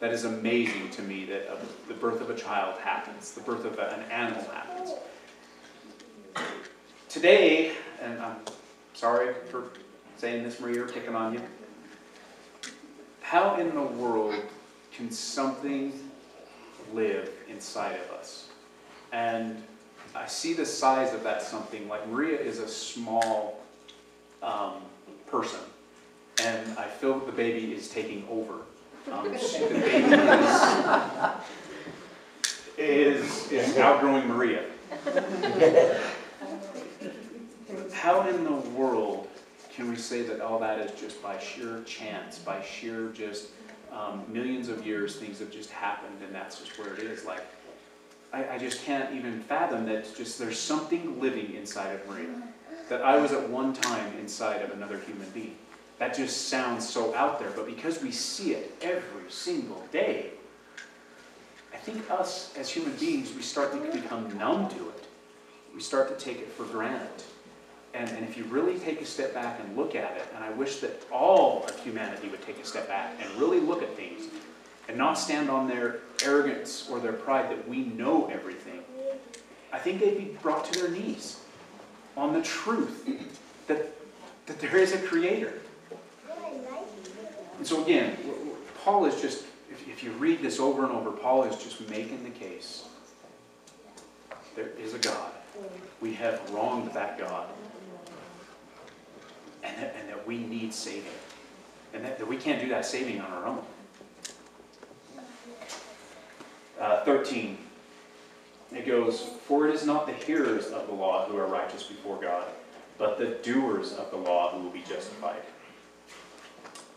That 0.00 0.12
is 0.12 0.24
amazing 0.24 0.90
to 0.90 1.02
me 1.02 1.26
that 1.26 1.50
uh, 1.50 1.56
the 1.88 1.94
birth 1.94 2.20
of 2.20 2.30
a 2.30 2.34
child 2.34 2.78
happens, 2.80 3.32
the 3.32 3.42
birth 3.42 3.64
of 3.64 3.78
a, 3.78 3.94
an 3.94 4.10
animal 4.10 4.44
happens. 4.50 4.94
Today, 7.08 7.72
and 8.00 8.18
I'm 8.20 8.36
sorry 8.94 9.34
for 9.50 9.64
saying 10.16 10.42
this, 10.42 10.58
Maria, 10.58 10.84
or 10.84 10.88
picking 10.88 11.14
on 11.14 11.34
you. 11.34 11.40
How 13.20 13.56
in 13.56 13.74
the 13.74 13.82
world 13.82 14.34
can 14.92 15.10
something 15.10 15.92
live 16.94 17.30
inside 17.48 18.00
of 18.00 18.10
us? 18.18 18.48
And 19.12 19.62
I 20.16 20.26
see 20.26 20.54
the 20.54 20.64
size 20.66 21.12
of 21.12 21.22
that 21.24 21.42
something. 21.42 21.88
Like 21.88 22.08
Maria 22.08 22.40
is 22.40 22.58
a 22.58 22.66
small 22.66 23.60
um, 24.42 24.74
person, 25.26 25.60
and 26.42 26.78
I 26.78 26.86
feel 26.86 27.18
that 27.18 27.26
the 27.26 27.32
baby 27.32 27.74
is 27.74 27.88
taking 27.88 28.26
over. 28.30 28.54
Um, 29.12 29.24
the 29.24 29.30
baby 29.30 30.14
is, 32.78 33.52
is, 33.52 33.52
is 33.52 33.76
outgrowing 33.78 34.26
Maria. 34.26 34.64
How 37.92 38.26
in 38.28 38.42
the 38.44 38.56
world 38.70 39.28
can 39.72 39.88
we 39.90 39.96
say 39.96 40.22
that 40.22 40.40
all 40.40 40.58
that 40.60 40.78
is 40.78 40.98
just 40.98 41.22
by 41.22 41.38
sheer 41.38 41.82
chance, 41.84 42.38
by 42.38 42.62
sheer 42.62 43.10
just 43.10 43.48
um, 43.92 44.24
millions 44.28 44.68
of 44.68 44.86
years, 44.86 45.16
things 45.16 45.38
have 45.40 45.50
just 45.50 45.70
happened, 45.70 46.16
and 46.24 46.34
that's 46.34 46.58
just 46.58 46.78
where 46.78 46.94
it 46.94 47.00
is? 47.00 47.24
Like, 47.24 47.44
I, 48.32 48.54
I 48.54 48.58
just 48.58 48.82
can't 48.84 49.14
even 49.14 49.40
fathom 49.40 49.86
that 49.86 50.14
just 50.16 50.38
there's 50.38 50.58
something 50.58 51.20
living 51.20 51.54
inside 51.54 51.92
of 51.94 52.06
Maria. 52.08 52.42
That 52.88 53.02
I 53.02 53.16
was 53.16 53.32
at 53.32 53.48
one 53.48 53.72
time 53.72 54.16
inside 54.18 54.62
of 54.62 54.70
another 54.70 54.98
human 55.00 55.28
being. 55.30 55.56
That 55.98 56.14
just 56.14 56.48
sounds 56.48 56.88
so 56.88 57.14
out 57.14 57.38
there, 57.38 57.50
but 57.50 57.66
because 57.66 58.02
we 58.02 58.12
see 58.12 58.52
it 58.52 58.76
every 58.82 59.28
single 59.28 59.84
day, 59.90 60.30
I 61.72 61.78
think 61.78 62.10
us 62.10 62.54
as 62.56 62.68
human 62.68 62.94
beings, 62.96 63.34
we 63.34 63.42
start 63.42 63.72
to 63.72 63.92
become 63.92 64.36
numb 64.38 64.68
to 64.70 64.88
it. 64.90 65.06
We 65.74 65.80
start 65.80 66.16
to 66.16 66.24
take 66.24 66.38
it 66.38 66.48
for 66.52 66.64
granted. 66.64 67.24
And, 67.94 68.08
and 68.10 68.24
if 68.24 68.36
you 68.36 68.44
really 68.44 68.78
take 68.78 69.00
a 69.00 69.06
step 69.06 69.32
back 69.32 69.58
and 69.58 69.76
look 69.76 69.94
at 69.94 70.16
it, 70.16 70.26
and 70.34 70.44
I 70.44 70.50
wish 70.50 70.80
that 70.80 71.02
all 71.10 71.64
of 71.64 71.78
humanity 71.82 72.28
would 72.28 72.42
take 72.42 72.58
a 72.58 72.64
step 72.64 72.88
back 72.88 73.14
and 73.20 73.40
really 73.40 73.60
look 73.60 73.82
at 73.82 73.96
things 73.96 74.24
and 74.88 74.96
not 74.96 75.14
stand 75.14 75.50
on 75.50 75.68
their 75.68 76.00
arrogance 76.22 76.88
or 76.90 77.00
their 77.00 77.12
pride 77.12 77.50
that 77.50 77.68
we 77.68 77.84
know 77.84 78.26
everything, 78.26 78.80
I 79.72 79.78
think 79.78 80.00
they'd 80.00 80.16
be 80.16 80.36
brought 80.42 80.70
to 80.72 80.80
their 80.80 80.90
knees 80.90 81.40
on 82.16 82.32
the 82.32 82.42
truth 82.42 83.08
that, 83.66 83.92
that 84.46 84.60
there 84.60 84.76
is 84.76 84.92
a 84.92 84.98
creator. 84.98 85.52
And 87.58 87.66
so 87.66 87.82
again, 87.82 88.16
Paul 88.84 89.06
is 89.06 89.20
just, 89.20 89.44
if, 89.70 89.88
if 89.88 90.02
you 90.02 90.12
read 90.12 90.40
this 90.40 90.60
over 90.60 90.84
and 90.84 90.92
over, 90.92 91.10
Paul 91.10 91.44
is 91.44 91.62
just 91.62 91.88
making 91.88 92.22
the 92.24 92.30
case. 92.30 92.84
There 94.54 94.70
is 94.80 94.94
a 94.94 94.98
God. 94.98 95.30
We 96.00 96.14
have 96.14 96.50
wronged 96.50 96.92
that 96.92 97.18
God. 97.18 97.48
And 99.62 99.76
that, 99.82 99.96
and 99.98 100.08
that 100.08 100.26
we 100.26 100.38
need 100.38 100.72
saving. 100.72 101.10
And 101.92 102.04
that, 102.04 102.18
that 102.18 102.28
we 102.28 102.36
can't 102.36 102.60
do 102.60 102.68
that 102.68 102.86
saving 102.86 103.20
on 103.20 103.30
our 103.32 103.46
own. 103.46 103.62
Uh, 106.80 107.04
13. 107.04 107.56
It 108.72 108.86
goes, 108.86 109.20
For 109.46 109.68
it 109.68 109.74
is 109.74 109.86
not 109.86 110.06
the 110.06 110.12
hearers 110.12 110.66
of 110.66 110.86
the 110.86 110.92
law 110.92 111.26
who 111.26 111.36
are 111.38 111.46
righteous 111.46 111.84
before 111.84 112.20
God, 112.20 112.44
but 112.98 113.18
the 113.18 113.38
doers 113.42 113.92
of 113.94 114.10
the 114.10 114.16
law 114.16 114.50
who 114.50 114.64
will 114.64 114.70
be 114.70 114.82
justified. 114.88 115.40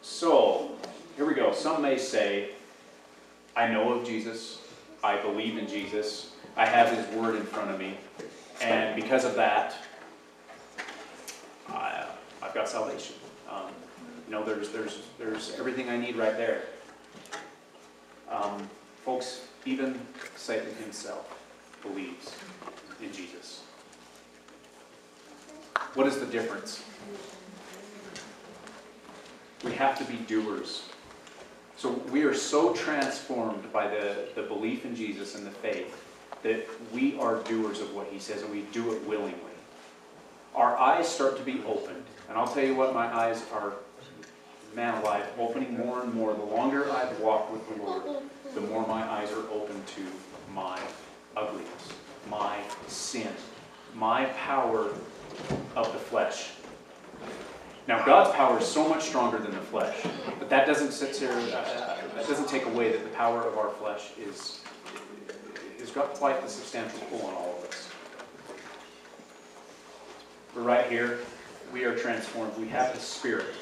So, 0.02 0.72
here 1.16 1.26
we 1.26 1.34
go. 1.34 1.54
Some 1.54 1.82
may 1.82 1.98
say, 1.98 2.50
I 3.56 3.68
know 3.68 3.94
of 3.94 4.06
Jesus, 4.06 4.60
I 5.04 5.18
believe 5.18 5.58
in 5.58 5.68
Jesus, 5.68 6.32
I 6.58 6.66
have 6.66 6.92
his 6.92 7.08
word 7.16 7.36
in 7.36 7.44
front 7.44 7.72
of 7.72 7.80
me, 7.80 7.96
and 8.62 8.96
because 9.02 9.24
of 9.24 9.36
that, 9.36 9.76
I, 11.70 12.06
I've 12.42 12.54
got 12.54 12.68
salvation. 12.68 13.16
Um, 13.50 13.68
you 14.28 14.32
know, 14.34 14.44
there's, 14.44 14.70
there's, 14.70 15.04
there's 15.18 15.56
everything 15.58 15.90
I 15.90 15.98
need 15.98 16.16
right 16.16 16.36
there. 16.36 16.64
Um, 18.30 18.68
folks, 19.04 19.48
even 19.66 20.00
Satan 20.36 20.74
himself 20.76 21.38
believes 21.82 22.36
in 23.02 23.12
Jesus. 23.12 23.62
What 25.94 26.08
is 26.08 26.20
the 26.20 26.26
difference? 26.26 26.84
We 29.64 29.74
have 29.74 29.98
to 29.98 30.04
be 30.06 30.18
doers. 30.28 30.90
So 31.78 31.92
we 32.12 32.24
are 32.24 32.34
so 32.34 32.74
transformed 32.74 33.72
by 33.72 33.88
the, 33.88 34.28
the 34.36 34.44
belief 34.44 34.86
in 34.86 34.96
Jesus 34.96 35.36
and 35.36 35.46
the 35.46 35.52
faith 35.52 36.06
that 36.44 36.68
we 36.94 37.18
are 37.20 37.38
doers 37.44 37.82
of 37.82 37.94
what 37.94 38.08
he 38.08 38.20
says 38.20 38.42
and 38.42 38.52
we 38.52 38.62
do 38.72 38.94
it 38.94 39.06
willingly. 39.08 39.36
Our 40.56 40.78
eyes 40.78 41.08
start 41.08 41.38
to 41.38 41.44
be 41.44 41.62
opened. 41.66 42.04
And 42.28 42.38
I'll 42.38 42.48
tell 42.48 42.64
you 42.64 42.76
what, 42.76 42.94
my 42.94 43.08
eyes 43.14 43.44
are, 43.54 43.74
man 44.76 45.02
alive, 45.02 45.26
opening 45.38 45.78
more 45.78 46.02
and 46.02 46.14
more. 46.14 46.34
The 46.34 46.44
longer 46.44 46.92
I've 46.92 47.20
walked 47.20 47.52
with 47.52 47.68
the 47.70 47.84
Lord, 47.84 48.04
the 48.54 48.62
more 48.62 48.86
my 48.88 49.04
eyes 49.04 49.32
are 49.32 49.48
open 49.52 49.82
to 49.96 50.06
my 50.54 50.80
ugliness, 51.36 51.90
my 52.30 52.58
sin, 52.88 53.32
my 53.96 54.26
power 54.26 54.90
of 55.76 55.92
the 55.94 56.00
flesh. 56.00 56.52
Now, 57.88 58.06
God's 58.06 58.36
power 58.36 58.60
is 58.60 58.68
so 58.68 58.88
much 58.88 59.04
stronger 59.04 59.40
than 59.40 59.52
the 59.52 59.58
flesh, 59.58 59.98
but 60.38 60.50
that 60.50 60.68
doesn't 60.68 60.92
there, 61.20 61.32
uh, 61.32 61.98
that 62.16 62.28
doesn't 62.28 62.48
take 62.48 62.66
away 62.66 62.92
that 62.92 63.04
the 63.04 63.10
power 63.10 63.42
of 63.42 63.58
our 63.58 63.70
flesh 63.72 64.12
is, 64.20 64.62
has 65.80 65.90
got 65.90 66.14
quite 66.14 66.42
the 66.42 66.48
substantial 66.48 67.00
pull 67.10 67.26
on 67.26 67.34
all 67.34 67.56
of 67.58 67.70
us. 67.70 67.90
But 70.54 70.62
right 70.62 70.90
here, 70.90 71.20
we 71.74 71.84
are 71.84 71.96
transformed. 71.96 72.56
We 72.58 72.68
have 72.70 72.94
the 72.94 73.00
Spirit. 73.00 73.56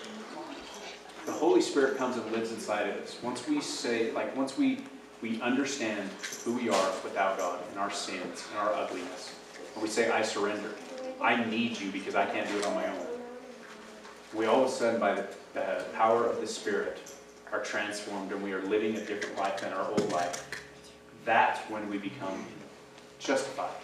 The 1.28 1.34
Holy 1.34 1.62
Spirit 1.62 1.98
comes 1.98 2.16
and 2.16 2.32
lives 2.32 2.54
inside 2.54 2.88
of 2.88 2.96
us. 3.04 3.18
Once 3.22 3.46
we 3.50 3.60
say, 3.60 4.14
like, 4.14 4.34
once 4.38 4.58
we 4.58 4.80
we 5.22 5.42
understand 5.42 6.10
who 6.46 6.54
we 6.54 6.70
are 6.70 6.92
without 7.04 7.38
God 7.38 7.60
and 7.70 7.78
our 7.78 7.92
sins 7.92 8.46
and 8.50 8.60
our 8.60 8.74
ugliness, 8.74 9.36
and 9.74 9.84
we 9.84 9.90
say, 9.90 10.10
I 10.10 10.22
surrender. 10.22 10.72
I 11.20 11.44
need 11.44 11.78
you 11.82 11.92
because 11.92 12.16
I 12.16 12.26
can't 12.28 12.48
do 12.48 12.58
it 12.60 12.66
on 12.66 12.76
my 12.76 12.88
own. 12.88 13.08
We 14.34 14.46
all 14.46 14.64
of 14.64 14.70
a 14.70 14.72
sudden, 14.72 15.02
by 15.02 15.16
the, 15.16 15.28
the 15.54 15.84
power 15.96 16.26
of 16.26 16.40
the 16.40 16.48
Spirit, 16.48 16.98
are 17.52 17.60
transformed 17.60 18.32
and 18.32 18.42
we 18.42 18.54
are 18.54 18.62
living 18.62 18.96
a 18.96 19.06
different 19.06 19.38
life 19.38 19.60
than 19.60 19.74
our 19.74 19.90
old 19.90 20.10
life. 20.14 20.48
That's 21.26 21.60
when 21.70 21.90
we 21.90 21.98
become 21.98 22.46
justified. 23.20 23.76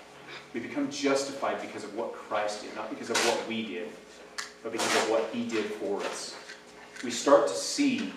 We 0.53 0.61
become 0.61 0.89
justified 0.89 1.59
because 1.59 1.83
of 1.83 1.93
what 1.93 2.13
Christ 2.13 2.63
did, 2.63 2.73
not 2.75 2.89
because 2.89 3.09
of 3.09 3.17
what 3.25 3.45
we 3.49 3.65
did, 3.65 3.89
but 4.63 4.71
because 4.71 4.95
of 4.95 5.09
what 5.09 5.29
He 5.33 5.45
did 5.45 5.65
for 5.65 5.99
us. 6.03 6.35
We 7.03 7.11
start 7.11 7.47
to 7.47 7.53
see 7.53 8.13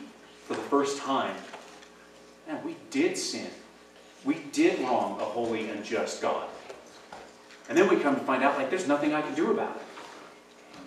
for 0.46 0.54
the 0.54 0.62
first 0.62 0.98
time, 0.98 1.34
man, 2.46 2.62
we 2.64 2.76
did 2.90 3.18
sin. 3.18 3.50
We 4.24 4.34
did 4.52 4.78
wrong 4.80 5.20
a 5.20 5.24
holy 5.24 5.70
and 5.70 5.84
just 5.84 6.22
God. 6.22 6.48
And 7.68 7.76
then 7.76 7.88
we 7.88 7.96
come 7.96 8.14
to 8.14 8.20
find 8.22 8.44
out, 8.44 8.56
like, 8.56 8.70
there's 8.70 8.86
nothing 8.86 9.12
I 9.12 9.22
can 9.22 9.34
do 9.34 9.50
about 9.50 9.74
it. 9.76 9.82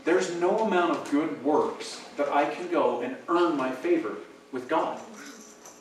There's 0.06 0.34
no 0.36 0.60
amount 0.60 0.92
of 0.92 1.12
good 1.12 1.44
works 1.44 2.02
that 2.16 2.30
I 2.30 2.46
can 2.46 2.70
go 2.70 3.02
and 3.02 3.18
earn 3.28 3.58
my 3.58 3.70
favor 3.70 4.16
with 4.54 4.70
God. 4.70 4.98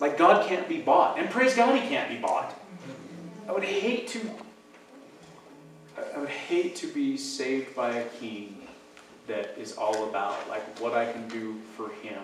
Like, 0.00 0.18
God 0.18 0.46
can't 0.48 0.68
be 0.68 0.81
bought. 0.81 1.18
And 1.18 1.31
praise 1.31 1.54
God, 1.54 1.81
He 1.81 1.88
can't 1.88 2.09
be 2.09 2.16
bought. 2.16 2.54
I 3.48 3.52
would 3.52 3.64
hate 3.64 4.09
to. 4.09 4.20
I 6.14 6.18
would 6.18 6.28
hate 6.28 6.76
to 6.76 6.87
be 6.88 7.16
saved 7.16 7.74
by 7.74 7.90
a 7.90 8.04
king 8.04 8.58
that 9.28 9.56
is 9.58 9.76
all 9.76 10.08
about 10.08 10.48
like 10.48 10.62
what 10.80 10.94
I 10.94 11.10
can 11.10 11.28
do 11.28 11.56
for 11.76 11.90
him 12.02 12.20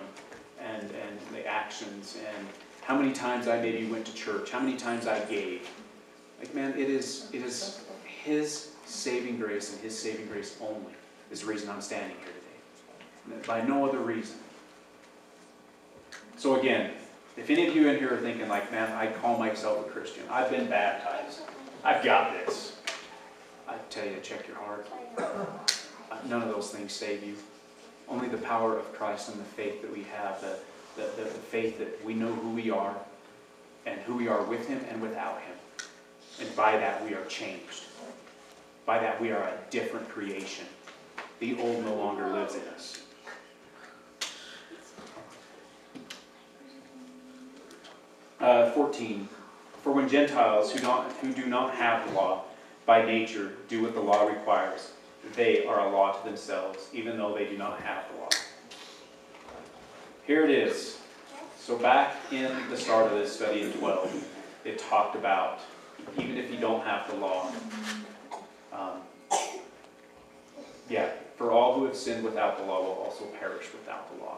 and, 0.59 0.81
and 0.81 1.19
the 1.31 1.45
actions 1.45 2.17
and 2.27 2.47
how 2.81 2.97
many 2.97 3.13
times 3.13 3.47
I 3.47 3.61
maybe 3.61 3.87
went 3.87 4.05
to 4.05 4.13
church, 4.13 4.51
how 4.51 4.59
many 4.59 4.75
times 4.75 5.07
I 5.07 5.19
gave. 5.25 5.69
Like 6.39 6.53
man, 6.53 6.71
it 6.71 6.89
is 6.89 7.29
it 7.31 7.41
is 7.41 7.85
his 8.05 8.71
saving 8.85 9.37
grace 9.37 9.73
and 9.73 9.81
his 9.81 9.97
saving 9.97 10.27
grace 10.27 10.57
only 10.61 10.93
is 11.31 11.41
the 11.41 11.47
reason 11.47 11.69
I'm 11.69 11.81
standing 11.81 12.17
here 12.17 12.27
today. 12.27 13.47
By 13.47 13.61
no 13.61 13.87
other 13.87 13.99
reason. 13.99 14.37
So 16.37 16.59
again, 16.59 16.91
if 17.37 17.49
any 17.49 17.67
of 17.67 17.75
you 17.75 17.87
in 17.89 17.97
here 17.97 18.13
are 18.13 18.17
thinking 18.17 18.47
like, 18.49 18.71
man, 18.71 18.91
I 18.91 19.11
call 19.11 19.37
myself 19.37 19.87
a 19.87 19.89
Christian, 19.89 20.23
I've 20.29 20.49
been 20.49 20.67
baptized, 20.67 21.41
I've 21.83 22.03
got 22.03 22.33
this. 22.33 22.77
I 23.67 23.75
tell 23.89 24.05
you, 24.05 24.17
check 24.21 24.47
your 24.47 24.57
heart. 24.57 24.87
None 26.27 26.41
of 26.41 26.49
those 26.49 26.71
things 26.71 26.93
save 26.93 27.23
you. 27.23 27.35
Only 28.07 28.27
the 28.27 28.37
power 28.37 28.77
of 28.77 28.93
Christ 28.93 29.29
and 29.29 29.39
the 29.39 29.43
faith 29.43 29.81
that 29.81 29.91
we 29.91 30.03
have, 30.03 30.41
the, 30.41 30.57
the, 30.95 31.09
the, 31.15 31.23
the 31.23 31.29
faith 31.29 31.79
that 31.79 32.03
we 32.05 32.13
know 32.13 32.33
who 32.33 32.51
we 32.51 32.69
are 32.69 32.95
and 33.85 33.99
who 34.01 34.15
we 34.15 34.27
are 34.27 34.43
with 34.43 34.67
Him 34.67 34.83
and 34.89 35.01
without 35.01 35.41
Him. 35.41 35.55
And 36.39 36.55
by 36.55 36.77
that 36.77 37.03
we 37.03 37.13
are 37.13 37.25
changed. 37.25 37.85
By 38.85 38.99
that 38.99 39.19
we 39.21 39.31
are 39.31 39.41
a 39.41 39.57
different 39.69 40.09
creation. 40.09 40.65
The 41.39 41.59
old 41.59 41.83
no 41.83 41.95
longer 41.95 42.27
lives 42.27 42.55
in 42.55 42.61
us. 42.73 43.01
Uh, 48.39 48.71
14. 48.71 49.27
For 49.81 49.91
when 49.91 50.09
Gentiles 50.09 50.71
who, 50.71 50.79
don't, 50.79 51.11
who 51.13 51.33
do 51.33 51.45
not 51.45 51.73
have 51.75 52.07
the 52.07 52.15
law 52.15 52.43
by 52.85 53.03
nature 53.03 53.53
do 53.67 53.81
what 53.81 53.93
the 53.93 54.01
law 54.01 54.27
requires, 54.27 54.91
they 55.33 55.65
are 55.65 55.87
a 55.87 55.91
law 55.91 56.13
to 56.13 56.25
themselves, 56.25 56.87
even 56.93 57.17
though 57.17 57.33
they 57.33 57.45
do 57.45 57.57
not 57.57 57.79
have 57.81 58.05
the 58.11 58.19
law. 58.19 58.29
Here 60.25 60.43
it 60.43 60.49
is. 60.49 60.99
So 61.59 61.77
back 61.77 62.15
in 62.31 62.51
the 62.69 62.77
start 62.77 63.11
of 63.11 63.17
this 63.17 63.35
study 63.35 63.63
in 63.63 63.71
12, 63.73 64.27
it 64.65 64.79
talked 64.79 65.15
about 65.15 65.59
even 66.17 66.37
if 66.37 66.51
you 66.51 66.57
don't 66.57 66.83
have 66.83 67.09
the 67.09 67.15
law, 67.17 67.51
um, 68.71 69.01
yeah, 70.89 71.09
for 71.37 71.51
all 71.51 71.73
who 71.73 71.85
have 71.85 71.95
sinned 71.95 72.23
without 72.23 72.57
the 72.57 72.63
law 72.63 72.81
will 72.81 73.03
also 73.03 73.25
perish 73.39 73.67
without 73.73 74.15
the 74.15 74.23
law. 74.23 74.37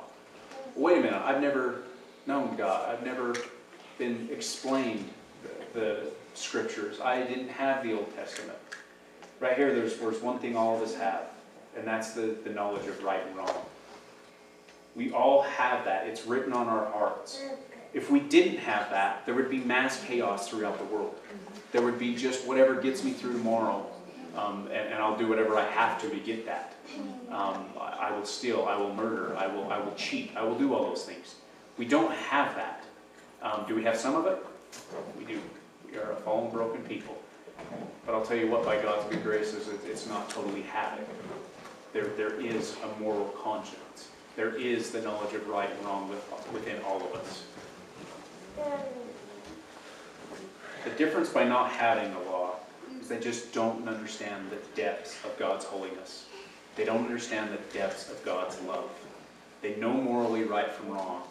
Wait 0.76 1.00
a 1.00 1.02
minute, 1.02 1.22
I've 1.24 1.42
never 1.42 1.84
known 2.26 2.56
God. 2.56 2.90
I've 2.90 3.06
never 3.06 3.36
been 3.98 4.30
explained 4.32 5.10
the, 5.74 5.80
the 5.80 6.12
scriptures. 6.34 7.00
I 7.00 7.24
didn't 7.24 7.50
have 7.50 7.84
the 7.84 7.94
Old 7.94 8.16
Testament. 8.16 8.58
Right 9.40 9.56
here, 9.56 9.74
there's, 9.74 9.98
there's 9.98 10.22
one 10.22 10.40
thing 10.40 10.56
all 10.56 10.76
of 10.76 10.82
us 10.82 10.96
have, 10.96 11.26
and 11.76 11.86
that's 11.86 12.14
the, 12.14 12.36
the 12.44 12.50
knowledge 12.50 12.88
of 12.88 13.04
right 13.04 13.26
and 13.26 13.36
wrong. 13.36 13.66
We 14.96 15.12
all 15.12 15.44
have 15.44 15.86
that. 15.86 16.08
It's 16.08 16.26
written 16.26 16.54
on 16.54 16.68
our 16.68 16.86
hearts. 16.86 17.42
If 17.94 18.10
we 18.10 18.20
didn't 18.20 18.58
have 18.58 18.90
that, 18.90 19.26
there 19.26 19.36
would 19.36 19.50
be 19.50 19.60
mass 19.60 20.04
chaos 20.04 20.50
throughout 20.50 20.80
the 20.80 20.86
world. 20.86 21.16
There 21.72 21.84
would 21.84 22.00
be 22.00 22.16
just 22.16 22.48
whatever 22.48 22.82
gets 22.82 23.04
me 23.04 23.12
through 23.12 23.34
tomorrow, 23.34 23.86
um, 24.36 24.68
and, 24.68 24.94
and, 24.94 24.96
I'll 24.96 25.18
do 25.18 25.28
whatever 25.28 25.58
I 25.58 25.66
have 25.66 26.02
to 26.02 26.10
to 26.10 26.18
get 26.18 26.46
that. 26.46 26.74
Um, 27.30 27.66
I, 27.80 28.10
I 28.10 28.12
will 28.12 28.26
steal, 28.26 28.66
I 28.66 28.76
will 28.78 28.94
murder, 28.94 29.36
I 29.36 29.48
will, 29.48 29.72
I 29.72 29.80
will 29.80 29.94
cheat, 29.96 30.32
I 30.36 30.44
will 30.44 30.58
do 30.58 30.74
all 30.74 30.84
those 30.84 31.06
things. 31.06 31.36
We 31.78 31.86
don't 31.86 32.14
have 32.14 32.56
that. 32.56 32.84
Um, 33.42 33.66
do 33.68 33.76
we 33.76 33.84
have 33.84 33.98
some 33.98 34.16
of 34.16 34.26
it? 34.26 34.44
We 35.18 35.26
do. 35.26 35.40
We 35.90 35.98
are 35.98 36.12
a 36.12 36.16
fallen, 36.18 36.52
broken 36.52 36.82
people. 36.84 37.18
But 38.06 38.16
I'll 38.16 38.26
tell 38.26 38.38
you 38.38 38.48
what, 38.48 38.64
by 38.64 38.82
God's 38.82 39.10
good 39.10 39.24
graces, 39.24 39.68
it's 39.86 40.08
not 40.08 40.30
totally 40.30 40.62
havoc. 40.62 41.06
There, 41.94 42.08
there 42.16 42.40
is 42.40 42.76
a 42.84 43.02
moral 43.02 43.26
conscience. 43.42 44.10
There 44.36 44.56
is 44.56 44.92
the 44.92 45.02
knowledge 45.02 45.34
of 45.34 45.48
right 45.48 45.70
and 45.70 45.86
wrong 45.86 46.10
within 46.54 46.82
all 46.84 46.98
of 46.98 47.14
us. 47.16 47.44
The 50.84 50.92
difference 50.92 51.30
by 51.30 51.44
not 51.44 51.72
having 51.72 52.14
the 52.14 52.20
law 52.32 52.56
is 53.02 53.08
they 53.08 53.20
just 53.20 53.54
don't 53.54 53.88
understand 53.88 54.50
the 54.52 54.60
depths 54.80 55.18
of 55.26 55.38
God's 55.38 55.66
holiness. 55.66 56.26
They 56.76 56.86
don't 56.86 57.06
understand 57.06 57.52
the 57.52 57.78
depths 57.78 58.10
of 58.10 58.24
God's 58.24 58.62
love. 58.62 58.90
They 59.62 59.76
know 59.76 59.92
morally 59.92 60.44
right 60.44 60.72
from 60.72 60.90
wrong, 60.90 61.24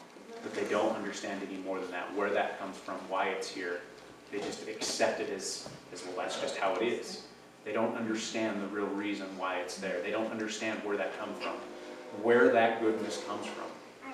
but 0.42 0.52
they 0.54 0.64
don't 0.64 0.94
understand 0.96 1.40
any 1.48 1.58
more 1.62 1.78
than 1.78 1.90
that, 1.92 2.12
where 2.14 2.30
that 2.30 2.58
comes 2.58 2.76
from, 2.76 2.96
why 3.08 3.28
it's 3.28 3.48
here. 3.48 3.80
They 4.32 4.38
just 4.38 4.66
accept 4.66 5.20
it 5.20 5.30
as, 5.30 5.68
well, 6.04 6.16
that's 6.16 6.40
just 6.40 6.56
how 6.56 6.74
it 6.74 6.82
is. 6.82 7.22
They 7.64 7.72
don't 7.72 7.96
understand 7.96 8.62
the 8.62 8.66
real 8.68 8.86
reason 8.86 9.26
why 9.38 9.56
it's 9.56 9.78
there. 9.78 10.00
They 10.02 10.10
don't 10.10 10.30
understand 10.30 10.80
where 10.84 10.96
that 10.96 11.18
comes 11.18 11.38
from, 11.38 11.54
where 12.22 12.52
that 12.52 12.80
goodness 12.80 13.22
comes 13.26 13.46
from, 13.46 14.12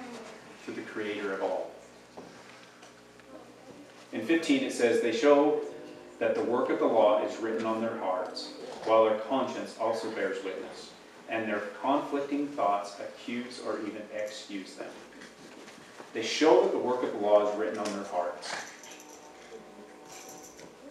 to 0.64 0.72
the 0.72 0.82
creator 0.82 1.34
of 1.34 1.42
all. 1.42 1.70
In 4.12 4.24
15 4.24 4.64
it 4.64 4.72
says, 4.72 5.00
they 5.00 5.12
show 5.12 5.60
that 6.18 6.34
the 6.34 6.42
work 6.42 6.70
of 6.70 6.78
the 6.78 6.86
law 6.86 7.24
is 7.26 7.36
written 7.38 7.66
on 7.66 7.80
their 7.80 7.98
hearts, 7.98 8.52
while 8.84 9.04
their 9.04 9.18
conscience 9.18 9.76
also 9.80 10.10
bears 10.10 10.42
witness, 10.44 10.92
and 11.28 11.48
their 11.48 11.62
conflicting 11.80 12.46
thoughts 12.48 12.96
accuse 13.00 13.60
or 13.66 13.80
even 13.80 14.02
excuse 14.14 14.74
them. 14.74 14.90
They 16.14 16.22
show 16.22 16.62
that 16.62 16.72
the 16.72 16.78
work 16.78 17.02
of 17.02 17.12
the 17.12 17.18
law 17.18 17.50
is 17.50 17.58
written 17.58 17.78
on 17.78 17.90
their 17.92 18.04
hearts. 18.04 18.54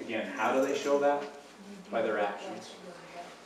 Again, 0.01 0.27
how 0.35 0.53
do 0.53 0.65
they 0.65 0.77
show 0.77 0.99
that? 0.99 1.23
By 1.89 2.01
their 2.01 2.19
actions. 2.19 2.71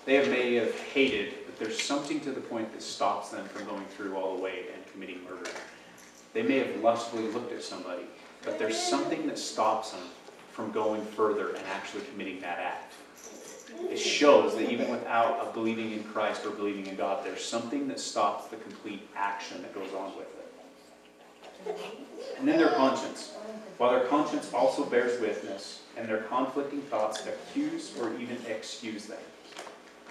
They 0.05 0.27
may 0.29 0.55
have 0.55 0.77
hated, 0.79 1.33
but 1.45 1.59
there's 1.59 1.81
something 1.81 2.19
to 2.21 2.31
the 2.31 2.41
point 2.41 2.71
that 2.73 2.81
stops 2.81 3.29
them 3.29 3.45
from 3.45 3.65
going 3.65 3.85
through 3.85 4.15
all 4.15 4.35
the 4.35 4.41
way 4.41 4.65
and 4.73 4.91
committing 4.91 5.23
murder. 5.23 5.49
They 6.33 6.43
may 6.43 6.59
have 6.59 6.81
lustfully 6.81 7.27
looked 7.29 7.51
at 7.53 7.63
somebody, 7.63 8.03
but 8.43 8.59
there's 8.59 8.77
something 8.77 9.25
that 9.27 9.39
stops 9.39 9.91
them 9.91 10.03
from 10.51 10.71
going 10.71 11.03
further 11.05 11.49
and 11.49 11.65
actually 11.73 12.03
committing 12.11 12.39
that 12.41 12.59
act. 12.59 12.93
It 13.89 13.97
shows 13.97 14.55
that 14.55 14.71
even 14.71 14.89
without 14.89 15.45
a 15.45 15.51
believing 15.51 15.91
in 15.91 16.03
Christ 16.03 16.45
or 16.45 16.51
believing 16.51 16.87
in 16.87 16.95
God, 16.95 17.25
there's 17.25 17.43
something 17.43 17.87
that 17.89 17.99
stops 17.99 18.47
the 18.47 18.57
complete 18.57 19.07
action 19.15 19.61
that 19.63 19.73
goes 19.73 19.93
on 19.93 20.13
with 20.15 20.27
it. 20.27 20.45
And 22.37 22.47
then 22.47 22.57
their 22.57 22.73
conscience. 22.75 23.33
While 23.77 23.91
their 23.91 24.07
conscience 24.07 24.53
also 24.53 24.85
bears 24.85 25.19
witness, 25.19 25.81
and 25.97 26.07
their 26.07 26.23
conflicting 26.23 26.81
thoughts 26.83 27.25
accuse 27.25 27.93
or 27.99 28.13
even 28.19 28.37
excuse 28.47 29.05
them. 29.05 29.19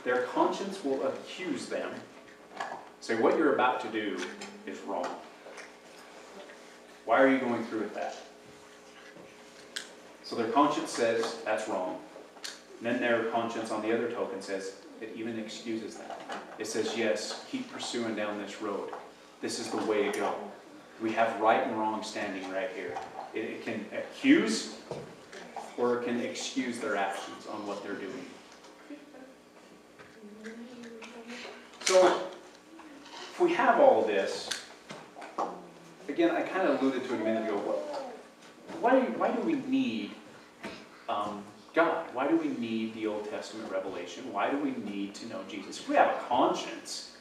Their 0.05 0.23
conscience 0.23 0.85
will 0.85 1.07
accuse 1.07 1.66
them, 1.66 1.90
say, 3.01 3.16
what 3.16 3.38
you're 3.38 3.55
about 3.55 3.81
to 3.81 3.88
do 3.88 4.18
is 4.66 4.79
wrong. 4.81 5.09
Why 7.05 7.20
are 7.20 7.29
you 7.29 7.38
going 7.38 7.64
through 7.64 7.81
with 7.81 7.94
that? 7.94 8.16
So 10.23 10.37
their 10.37 10.49
conscience 10.49 10.90
says 10.90 11.38
that's 11.44 11.68
wrong. 11.68 11.99
And 12.79 12.87
then 12.87 13.01
their 13.01 13.25
conscience, 13.25 13.70
on 13.70 13.83
the 13.83 13.94
other 13.94 14.11
token, 14.11 14.40
says 14.42 14.77
it 15.01 15.12
even 15.16 15.38
excuses 15.38 15.97
that. 15.97 16.20
It 16.59 16.66
says, 16.66 16.97
yes, 16.97 17.44
keep 17.51 17.70
pursuing 17.70 18.14
down 18.14 18.38
this 18.38 18.61
road. 18.61 18.90
This 19.40 19.59
is 19.59 19.70
the 19.70 19.79
way 19.85 20.11
to 20.11 20.18
go. 20.18 20.35
We 21.03 21.12
have 21.12 21.40
right 21.40 21.66
and 21.66 21.79
wrong 21.79 22.03
standing 22.03 22.51
right 22.53 22.70
here. 22.75 22.97
It, 23.35 23.40
it 23.40 23.64
can 23.64 23.85
accuse 23.92 24.77
or 25.76 25.96
can 25.98 26.20
excuse 26.20 26.78
their 26.78 26.96
actions 26.96 27.46
on 27.46 27.66
what 27.66 27.82
they're 27.82 27.94
doing. 27.94 28.26
So, 31.84 32.22
if 33.32 33.40
we 33.40 33.52
have 33.54 33.80
all 33.80 34.04
this, 34.04 34.48
again, 36.08 36.30
I 36.30 36.42
kind 36.42 36.68
of 36.68 36.80
alluded 36.80 37.04
to 37.04 37.14
it 37.14 37.20
a 37.20 37.24
minute 37.24 37.48
ago. 37.48 37.58
Why, 38.80 39.00
why 39.00 39.30
do 39.30 39.42
we 39.42 39.54
need 39.54 40.12
um, 41.08 41.42
God? 41.74 42.06
Why 42.14 42.28
do 42.28 42.37
we 42.37 42.48
need 42.48 42.94
the 42.94 43.06
Old 43.06 43.28
Testament 43.28 43.70
revelation? 43.70 44.32
Why 44.32 44.50
do 44.50 44.56
we 44.58 44.70
need 44.70 45.14
to 45.16 45.26
know 45.26 45.40
Jesus? 45.48 45.80
If 45.80 45.88
we 45.88 45.96
have 45.96 46.14
a 46.14 46.18
conscience, 46.28 47.16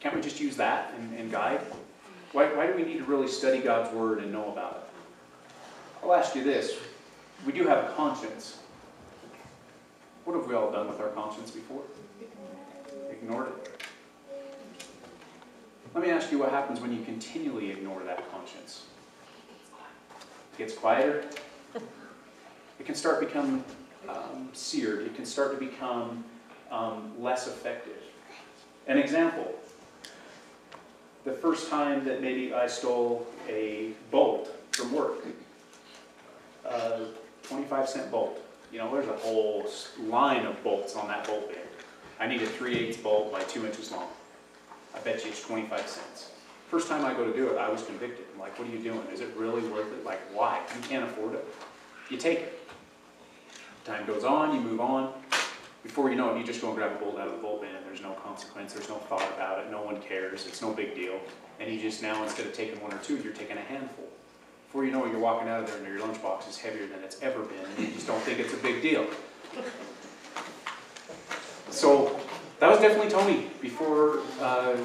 can't 0.00 0.14
we 0.14 0.20
just 0.20 0.40
use 0.40 0.56
that 0.56 0.94
and, 0.96 1.18
and 1.18 1.30
guide? 1.30 1.60
Why, 2.32 2.46
why 2.54 2.66
do 2.66 2.74
we 2.74 2.84
need 2.84 2.98
to 2.98 3.04
really 3.04 3.28
study 3.28 3.58
God's 3.58 3.92
Word 3.94 4.20
and 4.20 4.32
know 4.32 4.50
about 4.50 4.88
it? 4.88 4.91
I'll 6.02 6.14
ask 6.14 6.34
you 6.34 6.42
this. 6.42 6.76
We 7.46 7.52
do 7.52 7.66
have 7.66 7.84
a 7.84 7.92
conscience. 7.92 8.58
What 10.24 10.36
have 10.36 10.46
we 10.46 10.54
all 10.54 10.70
done 10.70 10.88
with 10.88 11.00
our 11.00 11.08
conscience 11.08 11.50
before? 11.50 11.82
Ignored 13.10 13.48
it. 13.48 13.82
Let 15.94 16.04
me 16.04 16.10
ask 16.10 16.32
you 16.32 16.38
what 16.38 16.50
happens 16.50 16.80
when 16.80 16.92
you 16.92 17.04
continually 17.04 17.70
ignore 17.70 18.02
that 18.04 18.30
conscience. 18.32 18.86
It 20.54 20.58
gets 20.58 20.74
quieter. 20.74 21.24
It 22.78 22.86
can 22.86 22.94
start 22.94 23.20
to 23.20 23.26
become 23.26 23.64
um, 24.08 24.48
seared. 24.52 25.06
It 25.06 25.14
can 25.14 25.26
start 25.26 25.52
to 25.52 25.64
become 25.64 26.24
um, 26.70 27.12
less 27.20 27.46
effective. 27.46 27.98
An 28.88 28.98
example. 28.98 29.54
The 31.24 31.32
first 31.32 31.70
time 31.70 32.04
that 32.06 32.20
maybe 32.20 32.52
I 32.52 32.66
stole 32.66 33.26
a 33.48 33.92
bolt 34.10 34.48
from 34.72 34.92
work, 34.92 35.24
a 36.64 37.06
25 37.42 37.88
cent 37.88 38.10
bolt. 38.10 38.40
You 38.72 38.78
know, 38.78 38.92
there's 38.92 39.08
a 39.08 39.16
whole 39.18 39.66
line 40.00 40.46
of 40.46 40.62
bolts 40.64 40.96
on 40.96 41.08
that 41.08 41.26
bolt 41.26 41.48
bin. 41.48 41.58
I 42.18 42.26
need 42.26 42.42
a 42.42 42.46
3 42.46 42.74
8 42.74 43.02
bolt 43.02 43.32
by 43.32 43.42
2 43.42 43.66
inches 43.66 43.90
long. 43.90 44.08
I 44.94 45.00
bet 45.00 45.24
you 45.24 45.30
it's 45.30 45.42
25 45.42 45.80
cents. 45.88 46.30
First 46.68 46.88
time 46.88 47.04
I 47.04 47.12
go 47.12 47.30
to 47.30 47.36
do 47.36 47.48
it, 47.48 47.58
I 47.58 47.68
was 47.68 47.82
convicted. 47.82 48.24
I'm 48.32 48.40
like, 48.40 48.58
what 48.58 48.66
are 48.66 48.70
you 48.70 48.78
doing? 48.78 49.02
Is 49.12 49.20
it 49.20 49.28
really 49.36 49.62
worth 49.68 49.92
it? 49.92 50.04
Like, 50.04 50.20
why? 50.32 50.62
You 50.74 50.88
can't 50.88 51.04
afford 51.04 51.34
it. 51.34 51.46
You 52.08 52.16
take 52.16 52.38
it. 52.38 52.58
Time 53.84 54.06
goes 54.06 54.24
on, 54.24 54.54
you 54.54 54.60
move 54.60 54.80
on. 54.80 55.12
Before 55.82 56.08
you 56.08 56.14
know 56.14 56.34
it, 56.34 56.38
you 56.38 56.44
just 56.44 56.60
go 56.60 56.68
and 56.68 56.76
grab 56.76 56.92
a 56.92 56.94
bolt 56.94 57.18
out 57.18 57.26
of 57.26 57.32
the 57.32 57.40
bolt 57.40 57.62
bin. 57.62 57.70
There's 57.84 58.00
no 58.00 58.12
consequence, 58.12 58.72
there's 58.72 58.88
no 58.88 58.94
thought 58.94 59.28
about 59.34 59.58
it, 59.58 59.70
no 59.70 59.82
one 59.82 60.00
cares, 60.00 60.46
it's 60.46 60.62
no 60.62 60.72
big 60.72 60.94
deal. 60.94 61.18
And 61.58 61.70
you 61.72 61.80
just 61.80 62.00
now, 62.00 62.22
instead 62.22 62.46
of 62.46 62.54
taking 62.54 62.80
one 62.80 62.92
or 62.92 62.98
two, 62.98 63.16
you're 63.16 63.32
taking 63.32 63.58
a 63.58 63.62
handful. 63.62 64.06
Before 64.72 64.86
you 64.86 64.90
know 64.90 65.04
it, 65.04 65.10
you're 65.10 65.20
walking 65.20 65.50
out 65.50 65.60
of 65.60 65.66
there 65.66 65.76
and 65.76 65.86
your 65.86 65.98
lunchbox 65.98 66.48
is 66.48 66.56
heavier 66.56 66.86
than 66.86 67.04
it's 67.04 67.20
ever 67.20 67.42
been, 67.42 67.58
and 67.76 67.86
you 67.86 67.92
just 67.92 68.06
don't 68.06 68.22
think 68.22 68.38
it's 68.38 68.54
a 68.54 68.56
big 68.56 68.80
deal. 68.80 69.06
So 71.68 72.18
that 72.58 72.70
was 72.70 72.80
definitely 72.80 73.10
Tony 73.10 73.50
before 73.60 74.20
uh, 74.40 74.78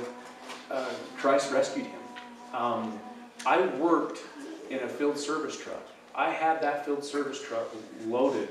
uh, 0.70 0.90
Christ 1.16 1.54
rescued 1.54 1.86
him. 1.86 2.02
Um, 2.54 3.00
I 3.46 3.66
worked 3.78 4.20
in 4.70 4.80
a 4.80 4.90
field 4.90 5.18
service 5.18 5.58
truck. 5.58 5.88
I 6.14 6.32
had 6.32 6.62
that 6.62 6.86
field 6.86 7.06
service 7.06 7.42
truck 7.42 7.74
loaded 8.08 8.50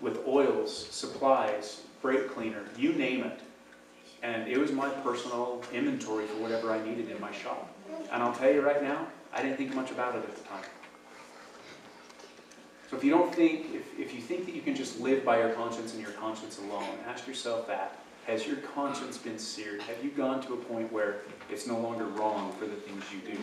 with 0.00 0.26
oils, 0.26 0.88
supplies, 0.90 1.82
brake 2.00 2.28
cleaner, 2.28 2.64
you 2.76 2.92
name 2.94 3.22
it. 3.22 3.38
And 4.24 4.48
it 4.48 4.58
was 4.58 4.72
my 4.72 4.88
personal 4.88 5.62
inventory 5.72 6.26
for 6.26 6.42
whatever 6.42 6.72
I 6.72 6.84
needed 6.84 7.08
in 7.08 7.20
my 7.20 7.30
shop. 7.30 7.72
And 8.10 8.20
I'll 8.20 8.34
tell 8.34 8.52
you 8.52 8.62
right 8.62 8.82
now, 8.82 9.06
I 9.34 9.42
didn't 9.42 9.56
think 9.56 9.74
much 9.74 9.90
about 9.90 10.14
it 10.14 10.24
at 10.24 10.36
the 10.36 10.42
time. 10.44 10.64
So 12.90 12.96
if 12.96 13.04
you 13.04 13.10
don't 13.10 13.34
think, 13.34 13.66
if, 13.74 13.98
if 13.98 14.14
you 14.14 14.20
think 14.20 14.44
that 14.44 14.54
you 14.54 14.60
can 14.60 14.74
just 14.74 15.00
live 15.00 15.24
by 15.24 15.38
your 15.38 15.50
conscience 15.50 15.94
and 15.94 16.02
your 16.02 16.12
conscience 16.12 16.58
alone, 16.58 16.98
ask 17.06 17.26
yourself 17.26 17.66
that. 17.68 17.98
Has 18.26 18.46
your 18.46 18.56
conscience 18.56 19.16
been 19.18 19.38
seared? 19.38 19.80
Have 19.82 20.04
you 20.04 20.10
gone 20.10 20.42
to 20.42 20.54
a 20.54 20.56
point 20.56 20.92
where 20.92 21.22
it's 21.50 21.66
no 21.66 21.78
longer 21.78 22.04
wrong 22.04 22.52
for 22.52 22.66
the 22.66 22.76
things 22.76 23.02
you 23.12 23.34
do? 23.34 23.38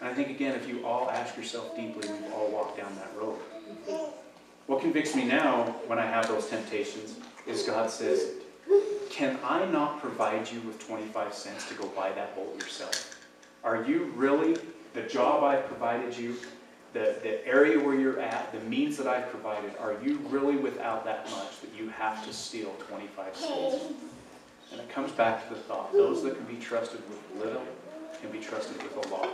And 0.00 0.08
I 0.08 0.14
think, 0.14 0.28
again, 0.28 0.54
if 0.54 0.68
you 0.68 0.86
all 0.86 1.10
ask 1.10 1.36
yourself 1.36 1.74
deeply, 1.74 2.08
we've 2.08 2.32
all 2.32 2.50
walked 2.50 2.76
down 2.76 2.94
that 2.96 3.10
road. 3.16 3.38
What 4.66 4.80
convicts 4.80 5.14
me 5.14 5.24
now 5.24 5.64
when 5.86 5.98
I 5.98 6.06
have 6.06 6.28
those 6.28 6.48
temptations 6.48 7.16
is 7.46 7.62
God 7.64 7.90
says, 7.90 8.32
Can 9.10 9.38
I 9.42 9.64
not 9.66 10.00
provide 10.00 10.50
you 10.50 10.60
with 10.60 10.86
25 10.86 11.34
cents 11.34 11.68
to 11.68 11.74
go 11.74 11.86
buy 11.88 12.12
that 12.12 12.36
bolt 12.36 12.54
yourself? 12.60 13.18
Are 13.64 13.84
you 13.84 14.12
really, 14.14 14.56
the 14.94 15.02
job 15.02 15.42
I've 15.42 15.66
provided 15.66 16.16
you, 16.16 16.36
the, 16.92 17.16
the 17.22 17.46
area 17.46 17.78
where 17.78 17.98
you're 17.98 18.20
at, 18.20 18.52
the 18.52 18.60
means 18.60 18.96
that 18.96 19.06
I've 19.06 19.28
provided, 19.28 19.72
are 19.80 19.96
you 20.02 20.18
really 20.28 20.56
without 20.56 21.04
that 21.04 21.28
much 21.30 21.60
that 21.60 21.70
you 21.76 21.88
have 21.90 22.24
to 22.26 22.32
steal 22.32 22.70
25 22.88 23.36
cents? 23.36 23.84
And 24.70 24.80
it 24.80 24.88
comes 24.88 25.12
back 25.12 25.46
to 25.46 25.54
the 25.54 25.60
thought 25.60 25.92
those 25.92 26.22
that 26.22 26.36
can 26.36 26.46
be 26.46 26.56
trusted 26.60 27.00
with 27.08 27.44
little 27.44 27.62
can 28.20 28.30
be 28.30 28.40
trusted 28.40 28.80
with 28.82 29.06
a 29.06 29.08
lot. 29.08 29.28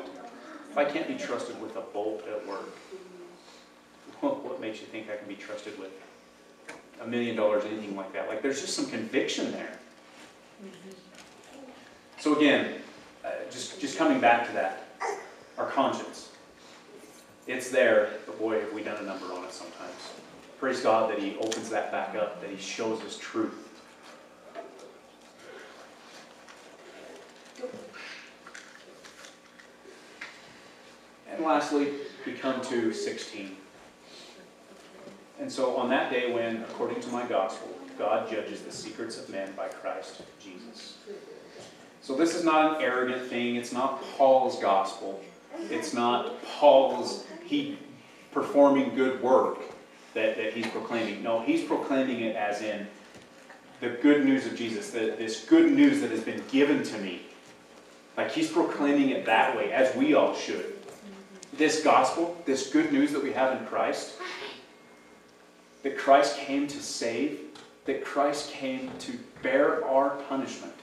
If 0.70 0.78
I 0.78 0.84
can't 0.84 1.06
be 1.06 1.16
trusted 1.16 1.60
with 1.60 1.76
a 1.76 1.80
bolt 1.80 2.24
at 2.26 2.46
work, 2.46 2.68
what 4.20 4.60
makes 4.60 4.80
you 4.80 4.86
think 4.86 5.08
I 5.10 5.16
can 5.16 5.28
be 5.28 5.36
trusted 5.36 5.78
with 5.78 5.90
a 7.00 7.06
million 7.06 7.36
dollars, 7.36 7.64
anything 7.64 7.96
like 7.96 8.12
that? 8.12 8.28
Like, 8.28 8.42
there's 8.42 8.60
just 8.60 8.74
some 8.74 8.86
conviction 8.86 9.52
there. 9.52 9.78
So, 12.18 12.36
again, 12.36 12.76
uh, 13.24 13.30
just, 13.50 13.80
just 13.80 13.96
coming 13.96 14.20
back 14.20 14.46
to 14.46 14.52
that, 14.54 14.89
our 15.60 15.70
conscience. 15.70 16.30
It's 17.46 17.70
there, 17.70 18.10
but 18.24 18.38
boy, 18.38 18.60
have 18.60 18.72
we 18.72 18.82
done 18.82 18.96
a 18.96 19.06
number 19.06 19.26
on 19.26 19.44
it 19.44 19.52
sometimes. 19.52 19.92
Praise 20.58 20.80
God 20.80 21.10
that 21.10 21.18
He 21.18 21.36
opens 21.36 21.68
that 21.68 21.92
back 21.92 22.16
up, 22.16 22.40
that 22.40 22.50
He 22.50 22.56
shows 22.56 23.02
us 23.02 23.18
truth. 23.18 23.66
And 31.30 31.44
lastly, 31.44 31.92
we 32.24 32.32
come 32.32 32.62
to 32.62 32.92
16. 32.92 33.56
And 35.40 35.50
so 35.50 35.76
on 35.76 35.90
that 35.90 36.10
day 36.10 36.32
when, 36.32 36.62
according 36.64 37.00
to 37.02 37.08
my 37.08 37.26
gospel, 37.26 37.68
God 37.98 38.30
judges 38.30 38.62
the 38.62 38.72
secrets 38.72 39.18
of 39.18 39.28
men 39.28 39.52
by 39.56 39.68
Christ 39.68 40.22
Jesus. 40.42 40.98
So 42.00 42.14
this 42.16 42.34
is 42.34 42.44
not 42.44 42.76
an 42.76 42.82
arrogant 42.82 43.28
thing. 43.28 43.56
It's 43.56 43.72
not 43.72 44.02
Paul's 44.16 44.58
gospel. 44.58 45.22
It's 45.70 45.92
not 45.92 46.42
Paul's, 46.44 47.26
he 47.44 47.78
performing 48.32 48.94
good 48.94 49.22
work 49.22 49.58
that, 50.14 50.36
that 50.36 50.52
he's 50.52 50.66
proclaiming. 50.68 51.22
No, 51.22 51.40
he's 51.40 51.64
proclaiming 51.64 52.20
it 52.20 52.36
as 52.36 52.62
in 52.62 52.86
the 53.80 53.88
good 53.88 54.24
news 54.24 54.46
of 54.46 54.56
Jesus, 54.56 54.90
the, 54.90 55.14
this 55.18 55.44
good 55.44 55.72
news 55.72 56.00
that 56.00 56.10
has 56.10 56.22
been 56.22 56.42
given 56.50 56.82
to 56.82 56.98
me. 56.98 57.22
Like 58.16 58.30
he's 58.30 58.50
proclaiming 58.50 59.10
it 59.10 59.24
that 59.26 59.56
way, 59.56 59.72
as 59.72 59.94
we 59.96 60.14
all 60.14 60.34
should. 60.34 60.76
This 61.54 61.82
gospel, 61.82 62.36
this 62.44 62.70
good 62.70 62.92
news 62.92 63.12
that 63.12 63.22
we 63.22 63.32
have 63.32 63.58
in 63.58 63.66
Christ, 63.66 64.16
that 65.82 65.96
Christ 65.96 66.36
came 66.38 66.66
to 66.68 66.82
save, 66.82 67.40
that 67.86 68.04
Christ 68.04 68.50
came 68.50 68.90
to 68.98 69.18
bear 69.42 69.84
our 69.86 70.10
punishment. 70.28 70.74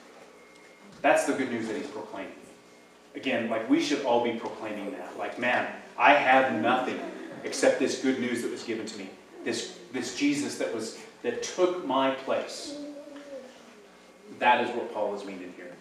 That's 1.02 1.26
the 1.26 1.34
good 1.34 1.52
news 1.52 1.68
that 1.68 1.78
he's 1.78 1.88
proclaiming. 1.88 2.32
Again, 3.18 3.50
like 3.50 3.68
we 3.68 3.82
should 3.82 4.06
all 4.06 4.24
be 4.24 4.34
proclaiming 4.34 4.92
that. 4.92 5.18
Like, 5.18 5.40
man, 5.40 5.68
I 5.98 6.14
have 6.14 6.62
nothing 6.62 7.00
except 7.44 7.80
this 7.80 8.00
good 8.02 8.20
news 8.20 8.44
that 8.44 8.52
was 8.52 8.62
given 8.64 8.86
to 8.86 8.98
me. 9.00 9.10
This, 9.44 9.80
this 9.92 10.16
Jesus 10.16 10.60
that 10.60 10.74
was 10.74 11.00
that 11.24 11.42
took 11.42 11.84
my 11.86 12.12
place. 12.12 12.78
That 14.38 14.64
is 14.64 14.70
what 14.76 14.94
Paul 14.94 15.16
is 15.16 15.26
meaning 15.26 15.52
here. 15.58 15.74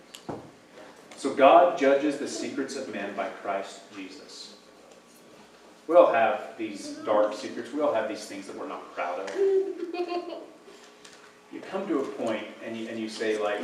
So 1.16 1.34
God 1.34 1.78
judges 1.78 2.16
the 2.16 2.26
secrets 2.26 2.74
of 2.74 2.90
men 2.92 3.14
by 3.14 3.28
Christ 3.28 3.80
Jesus. 3.94 4.56
We 5.88 5.94
all 5.94 6.12
have 6.12 6.56
these 6.56 6.96
dark 7.04 7.34
secrets. 7.34 7.70
We 7.70 7.82
all 7.82 7.92
have 7.92 8.08
these 8.08 8.24
things 8.24 8.46
that 8.46 8.56
we're 8.56 8.66
not 8.66 8.94
proud 8.94 9.20
of. 9.20 9.30
You 11.52 11.60
come 11.60 11.86
to 11.86 12.00
a 12.00 12.04
point 12.04 12.44
and 12.64 12.76
you, 12.76 12.88
and 12.88 12.98
you 12.98 13.08
say, 13.08 13.38
like, 13.38 13.60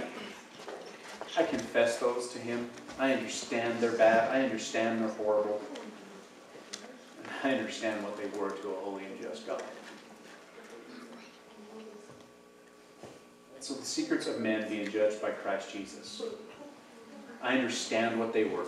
I 1.36 1.44
confess 1.44 1.98
those 1.98 2.28
to 2.30 2.38
Him. 2.38 2.68
I 2.98 3.12
understand 3.14 3.80
they're 3.80 3.92
bad. 3.92 4.30
I 4.30 4.42
understand 4.42 5.00
they're 5.00 5.08
horrible. 5.08 5.60
And 7.22 7.32
I 7.42 7.56
understand 7.58 8.02
what 8.04 8.16
they 8.16 8.26
were 8.38 8.50
to 8.50 8.70
a 8.70 8.74
holy 8.74 9.04
and 9.06 9.20
just 9.20 9.46
God. 9.46 9.62
So 13.60 13.74
the 13.74 13.84
secrets 13.84 14.26
of 14.26 14.40
men 14.40 14.68
being 14.68 14.90
judged 14.90 15.22
by 15.22 15.30
Christ 15.30 15.72
Jesus. 15.72 16.20
I 17.40 17.56
understand 17.56 18.18
what 18.18 18.32
they 18.32 18.44
were. 18.44 18.66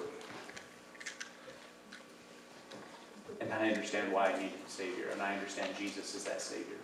And 3.41 3.53
I 3.53 3.69
understand 3.69 4.13
why 4.13 4.31
I 4.31 4.37
needed 4.37 4.59
a 4.67 4.71
Savior. 4.71 5.09
And 5.13 5.21
I 5.21 5.35
understand 5.35 5.77
Jesus 5.77 6.15
is 6.15 6.25
that 6.25 6.41
Savior. 6.41 6.77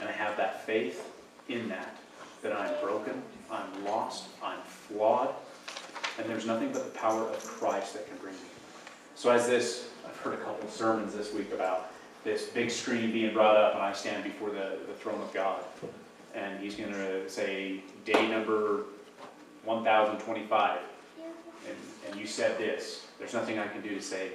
And 0.00 0.08
I 0.08 0.12
have 0.12 0.36
that 0.36 0.66
faith 0.66 1.08
in 1.48 1.68
that, 1.68 1.96
that 2.42 2.52
I'm 2.52 2.74
broken, 2.80 3.22
I'm 3.50 3.84
lost, 3.84 4.28
I'm 4.42 4.60
flawed, 4.62 5.34
and 6.18 6.28
there's 6.28 6.46
nothing 6.46 6.72
but 6.72 6.84
the 6.84 6.98
power 6.98 7.22
of 7.22 7.38
Christ 7.38 7.94
that 7.94 8.08
can 8.08 8.16
bring 8.18 8.34
me. 8.34 8.40
So 9.14 9.30
as 9.30 9.46
this, 9.46 9.88
I've 10.06 10.16
heard 10.16 10.34
a 10.34 10.38
couple 10.38 10.68
sermons 10.68 11.14
this 11.14 11.32
week 11.32 11.52
about 11.52 11.90
this 12.24 12.46
big 12.46 12.70
screen 12.70 13.12
being 13.12 13.32
brought 13.32 13.56
up 13.56 13.74
and 13.74 13.82
I 13.82 13.92
stand 13.92 14.24
before 14.24 14.50
the, 14.50 14.78
the 14.86 14.94
throne 14.94 15.20
of 15.22 15.32
God. 15.32 15.62
And 16.34 16.60
he's 16.60 16.74
going 16.74 16.92
to 16.92 17.30
say, 17.30 17.82
day 18.04 18.28
number 18.28 18.82
1025. 19.64 20.78
And, 21.66 21.76
and 22.10 22.20
you 22.20 22.26
said 22.26 22.58
this. 22.58 23.06
There's 23.18 23.32
nothing 23.32 23.58
I 23.58 23.66
can 23.68 23.80
do 23.80 23.94
to 23.94 24.02
say, 24.02 24.32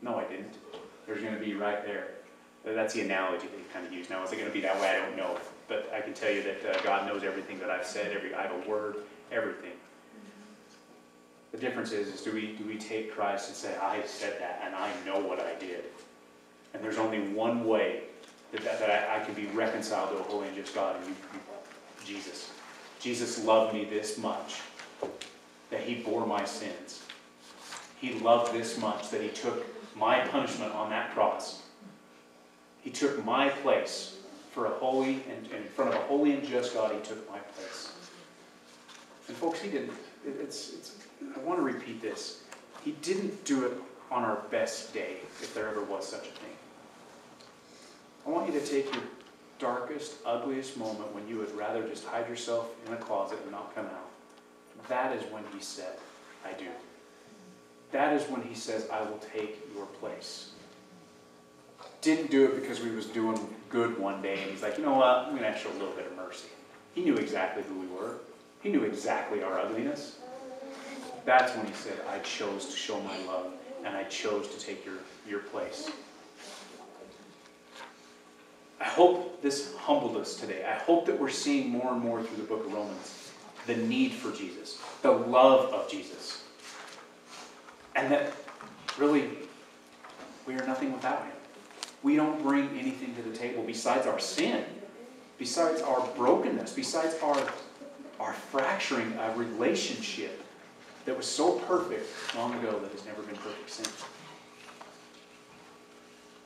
no, 0.00 0.16
I 0.16 0.24
didn't. 0.24 0.54
There's 1.06 1.20
going 1.20 1.34
to 1.34 1.40
be 1.40 1.54
right 1.54 1.84
there. 1.84 2.08
That's 2.64 2.94
the 2.94 3.00
analogy 3.00 3.48
that 3.48 3.56
he 3.56 3.64
kind 3.72 3.86
of 3.86 3.92
used. 3.92 4.08
Now, 4.08 4.22
is 4.22 4.32
it 4.32 4.36
going 4.36 4.48
to 4.48 4.52
be 4.52 4.60
that 4.60 4.80
way? 4.80 4.90
I 4.90 5.04
don't 5.04 5.16
know. 5.16 5.36
But 5.72 5.90
I 5.96 6.02
can 6.02 6.12
tell 6.12 6.30
you 6.30 6.42
that 6.42 6.66
uh, 6.66 6.82
God 6.82 7.06
knows 7.06 7.24
everything 7.24 7.58
that 7.60 7.70
I've 7.70 7.86
said, 7.86 8.12
every 8.12 8.34
idle 8.34 8.60
word, 8.68 8.96
everything. 9.30 9.72
The 11.50 11.56
difference 11.56 11.92
is, 11.92 12.08
is 12.08 12.20
do 12.20 12.30
we, 12.30 12.52
do 12.58 12.64
we 12.66 12.76
take 12.76 13.14
Christ 13.14 13.48
and 13.48 13.56
say, 13.56 13.74
I 13.78 14.02
said 14.04 14.38
that 14.38 14.60
and 14.66 14.74
I 14.74 14.90
know 15.06 15.18
what 15.26 15.40
I 15.40 15.54
did? 15.54 15.84
And 16.74 16.84
there's 16.84 16.98
only 16.98 17.20
one 17.20 17.64
way 17.64 18.02
that, 18.52 18.62
that, 18.64 18.80
that 18.80 18.90
I, 18.90 19.22
I, 19.22 19.24
can 19.24 19.32
be 19.32 19.46
reconciled 19.46 20.10
to 20.10 20.18
a 20.18 20.22
holy 20.24 20.48
and 20.48 20.56
just 20.56 20.74
God, 20.74 20.96
and 20.96 21.06
you, 21.06 21.14
you, 21.32 21.40
Jesus. 22.06 22.50
Jesus 23.00 23.42
loved 23.42 23.72
me 23.72 23.86
this 23.86 24.18
much 24.18 24.60
that 25.70 25.80
he 25.80 26.02
bore 26.02 26.26
my 26.26 26.44
sins. 26.44 27.02
He 27.98 28.12
loved 28.20 28.52
this 28.52 28.76
much 28.76 29.08
that 29.08 29.22
he 29.22 29.28
took 29.30 29.64
my 29.96 30.20
punishment 30.20 30.74
on 30.74 30.90
that 30.90 31.14
cross. 31.14 31.62
He 32.82 32.90
took 32.90 33.24
my 33.24 33.48
place 33.48 34.18
for 34.52 34.66
a 34.66 34.70
holy 34.70 35.22
and, 35.30 35.46
in 35.50 35.64
front 35.64 35.94
of 35.94 36.00
a 36.00 36.04
holy 36.04 36.32
and 36.32 36.46
just 36.46 36.74
God. 36.74 36.92
He 36.92 37.00
took 37.00 37.28
my 37.30 37.38
place. 37.38 37.92
And 39.28 39.36
folks, 39.36 39.60
he 39.60 39.70
didn't. 39.70 39.92
It, 40.26 40.36
it's, 40.40 40.72
it's, 40.74 40.96
I 41.34 41.40
want 41.40 41.58
to 41.58 41.64
repeat 41.64 42.00
this. 42.00 42.42
He 42.84 42.92
didn't 43.02 43.44
do 43.44 43.64
it 43.64 43.72
on 44.10 44.24
our 44.24 44.42
best 44.50 44.92
day, 44.92 45.16
if 45.40 45.54
there 45.54 45.68
ever 45.68 45.82
was 45.82 46.06
such 46.06 46.20
a 46.20 46.30
thing. 46.30 46.56
I 48.26 48.30
want 48.30 48.52
you 48.52 48.58
to 48.60 48.66
take 48.66 48.92
your 48.92 49.02
darkest, 49.58 50.14
ugliest 50.26 50.76
moment 50.76 51.14
when 51.14 51.26
you 51.26 51.38
would 51.38 51.54
rather 51.56 51.86
just 51.88 52.04
hide 52.04 52.28
yourself 52.28 52.68
in 52.86 52.92
a 52.92 52.96
closet 52.96 53.38
and 53.42 53.52
not 53.52 53.74
come 53.74 53.86
out. 53.86 54.10
That 54.88 55.16
is 55.16 55.22
when 55.32 55.44
he 55.54 55.60
said, 55.60 55.96
I 56.44 56.52
do. 56.52 56.66
That 57.92 58.14
is 58.14 58.28
when 58.28 58.42
he 58.42 58.54
says, 58.54 58.88
I 58.90 59.02
will 59.02 59.20
take 59.34 59.60
your 59.74 59.86
place. 59.86 60.50
Didn't 62.02 62.30
do 62.30 62.44
it 62.44 62.60
because 62.60 62.80
we 62.80 62.90
was 62.90 63.06
doing 63.06 63.38
good 63.70 63.98
one 63.98 64.20
day 64.20 64.42
and 64.42 64.50
he's 64.50 64.62
like, 64.62 64.76
you 64.76 64.84
know 64.84 64.94
what, 64.94 65.06
I'm 65.06 65.36
going 65.36 65.50
to 65.50 65.58
show 65.58 65.70
a 65.70 65.78
little 65.78 65.94
bit 65.94 66.06
of 66.06 66.16
mercy. 66.16 66.48
He 66.94 67.02
knew 67.02 67.16
exactly 67.16 67.62
who 67.62 67.80
we 67.80 67.86
were. 67.86 68.16
He 68.60 68.70
knew 68.70 68.82
exactly 68.82 69.42
our 69.42 69.58
ugliness. 69.58 70.18
That's 71.24 71.56
when 71.56 71.66
he 71.66 71.72
said, 71.72 71.98
I 72.10 72.18
chose 72.18 72.66
to 72.66 72.76
show 72.76 73.00
my 73.00 73.16
love 73.24 73.52
and 73.84 73.96
I 73.96 74.04
chose 74.04 74.48
to 74.48 74.58
take 74.58 74.84
your, 74.84 74.96
your 75.28 75.40
place. 75.40 75.90
I 78.80 78.84
hope 78.84 79.40
this 79.40 79.74
humbled 79.76 80.16
us 80.16 80.34
today. 80.34 80.64
I 80.68 80.74
hope 80.74 81.06
that 81.06 81.18
we're 81.18 81.30
seeing 81.30 81.70
more 81.70 81.92
and 81.92 82.02
more 82.02 82.22
through 82.22 82.36
the 82.36 82.48
book 82.48 82.66
of 82.66 82.72
Romans 82.72 83.22
the 83.66 83.76
need 83.76 84.12
for 84.12 84.32
Jesus, 84.32 84.80
the 85.02 85.10
love 85.10 85.72
of 85.72 85.88
Jesus. 85.88 86.42
And 87.94 88.10
that 88.10 88.32
really 88.98 89.30
we 90.46 90.54
are 90.54 90.66
nothing 90.66 90.92
without 90.92 91.22
him. 91.24 91.31
We 92.02 92.16
don't 92.16 92.42
bring 92.42 92.68
anything 92.78 93.14
to 93.16 93.22
the 93.22 93.36
table 93.36 93.62
besides 93.62 94.06
our 94.06 94.18
sin, 94.18 94.64
besides 95.38 95.82
our 95.82 96.06
brokenness, 96.16 96.72
besides 96.72 97.14
our, 97.22 97.40
our 98.18 98.32
fracturing 98.32 99.12
a 99.14 99.32
relationship 99.36 100.42
that 101.04 101.16
was 101.16 101.26
so 101.26 101.58
perfect 101.60 102.06
long 102.36 102.54
ago 102.58 102.78
that 102.80 102.92
has 102.92 103.04
never 103.04 103.22
been 103.22 103.36
perfect 103.36 103.70
since. 103.70 104.04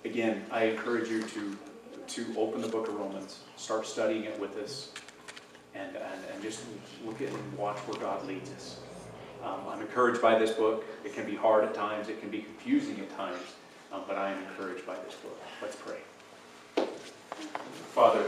Again, 0.05 0.45
I 0.51 0.65
encourage 0.65 1.09
you 1.09 1.23
to 1.23 1.57
to 2.09 2.27
open 2.37 2.61
the 2.63 2.69
book 2.69 2.89
of 2.89 2.95
Romans, 2.95 3.41
start 3.57 3.87
studying 3.87 4.25
it 4.25 4.39
with 4.39 4.57
us, 4.59 4.93
and, 5.75 5.97
and, 5.97 6.21
and 6.33 6.43
just 6.43 6.63
look 7.05 7.21
at 7.21 7.29
and 7.29 7.59
watch 7.59 7.77
where 7.79 8.01
God 8.01 8.27
leads 8.27 8.51
us. 8.53 8.79
Um, 9.43 9.61
I'm 9.69 9.81
encouraged 9.81 10.23
by 10.23 10.39
this 10.39 10.53
book. 10.53 10.85
It 11.05 11.15
can 11.15 11.27
be 11.27 11.35
hard 11.35 11.65
at 11.65 11.75
times, 11.75 12.09
it 12.09 12.21
can 12.21 12.31
be 12.31 12.43
confusing 12.43 13.01
at 13.01 13.15
times, 13.17 13.41
um, 13.93 14.03
but 14.07 14.17
I 14.17 14.31
am 14.31 14.39
encouraged 14.45 14.87
by 14.87 14.95
this 15.07 15.15
book. 15.15 15.39
Let's 15.63 15.77
pray. 15.77 15.99
Father, 17.95 18.25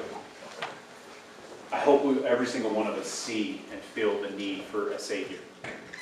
I 1.72 1.78
hope 1.78 2.04
we, 2.04 2.24
every 2.24 2.46
single 2.46 2.70
one 2.70 2.86
of 2.86 2.94
us 2.94 3.06
see 3.06 3.62
and 3.70 3.80
feel 3.80 4.20
the 4.22 4.30
need 4.30 4.62
for 4.62 4.92
a 4.92 4.98
Savior. 4.98 5.38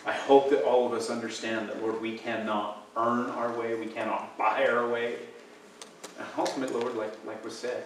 I 0.06 0.12
hope 0.12 0.50
that 0.50 0.62
all 0.62 0.86
of 0.86 0.92
us 0.92 1.10
understand 1.10 1.68
that, 1.68 1.82
Lord, 1.82 2.00
we 2.00 2.16
cannot 2.16 2.86
earn 2.96 3.28
our 3.30 3.52
way, 3.58 3.74
we 3.74 3.86
cannot 3.86 4.38
buy 4.38 4.66
our 4.68 4.88
way, 4.88 5.16
and 6.18 6.26
ultimately, 6.38 6.80
Lord, 6.80 6.94
like, 6.94 7.12
like 7.26 7.44
was 7.44 7.58
said, 7.58 7.84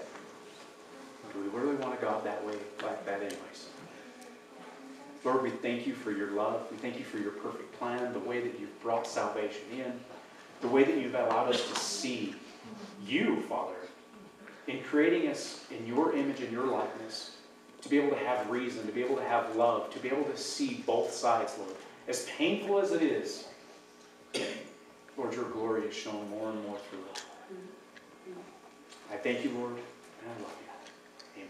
do 1.33 1.41
we 1.41 1.49
really 1.49 1.77
want 1.77 1.99
a 1.99 2.03
God 2.03 2.25
that 2.25 2.45
way, 2.47 2.55
like 2.83 3.05
that 3.07 3.21
anyways? 3.21 3.69
Lord, 5.25 5.43
we 5.43 5.51
thank 5.51 5.87
you 5.87 5.95
for 5.95 6.13
your 6.13 6.31
love. 6.31 6.67
We 6.71 6.77
thank 6.79 6.99
you 6.99 7.05
for 7.05 7.19
your 7.19 7.33
perfect 7.33 7.79
plan, 7.79 8.13
the 8.13 8.19
way 8.21 8.41
that 8.41 8.59
you've 8.59 8.83
brought 8.83 9.07
salvation 9.07 9.63
in, 9.73 9.93
the 10.61 10.69
way 10.69 10.85
that 10.85 10.97
you've 10.97 11.15
allowed 11.15 11.49
us 11.49 11.69
to 11.69 11.75
see 11.75 12.35
you, 13.07 13.43
Father, 13.43 13.75
in 14.67 14.83
creating 14.83 15.29
us 15.29 15.65
in 15.71 15.87
your 15.87 16.15
image 16.15 16.41
and 16.41 16.53
your 16.53 16.67
likeness, 16.67 17.37
to 17.83 17.89
be 17.89 17.99
able 17.99 18.11
to 18.11 18.25
have 18.25 18.49
reason, 18.51 18.85
to 18.87 18.93
be 18.93 19.03
able 19.03 19.17
to 19.17 19.25
have 19.25 19.57
love, 19.57 19.91
to 19.93 19.99
be 20.01 20.09
able 20.09 20.25
to 20.25 20.37
see 20.37 20.83
both 20.87 21.11
sides, 21.13 21.55
Lord. 21.59 21.75
As 22.09 22.27
painful 22.37 22.79
as 22.79 22.93
it 22.93 23.03
is, 23.03 23.47
Lord, 25.17 25.35
your 25.35 25.49
glory 25.51 25.83
is 25.85 25.95
shown 25.95 26.29
more 26.29 26.51
and 26.51 26.63
more 26.67 26.79
through 26.91 27.05
it. 27.13 27.25
I 29.13 29.17
thank 29.17 29.43
you, 29.45 29.51
Lord, 29.51 29.73
and 29.73 30.29
I 30.29 30.35
love 30.43 30.57
you. 31.37 31.43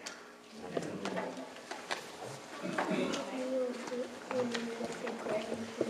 Amen. 5.84 5.89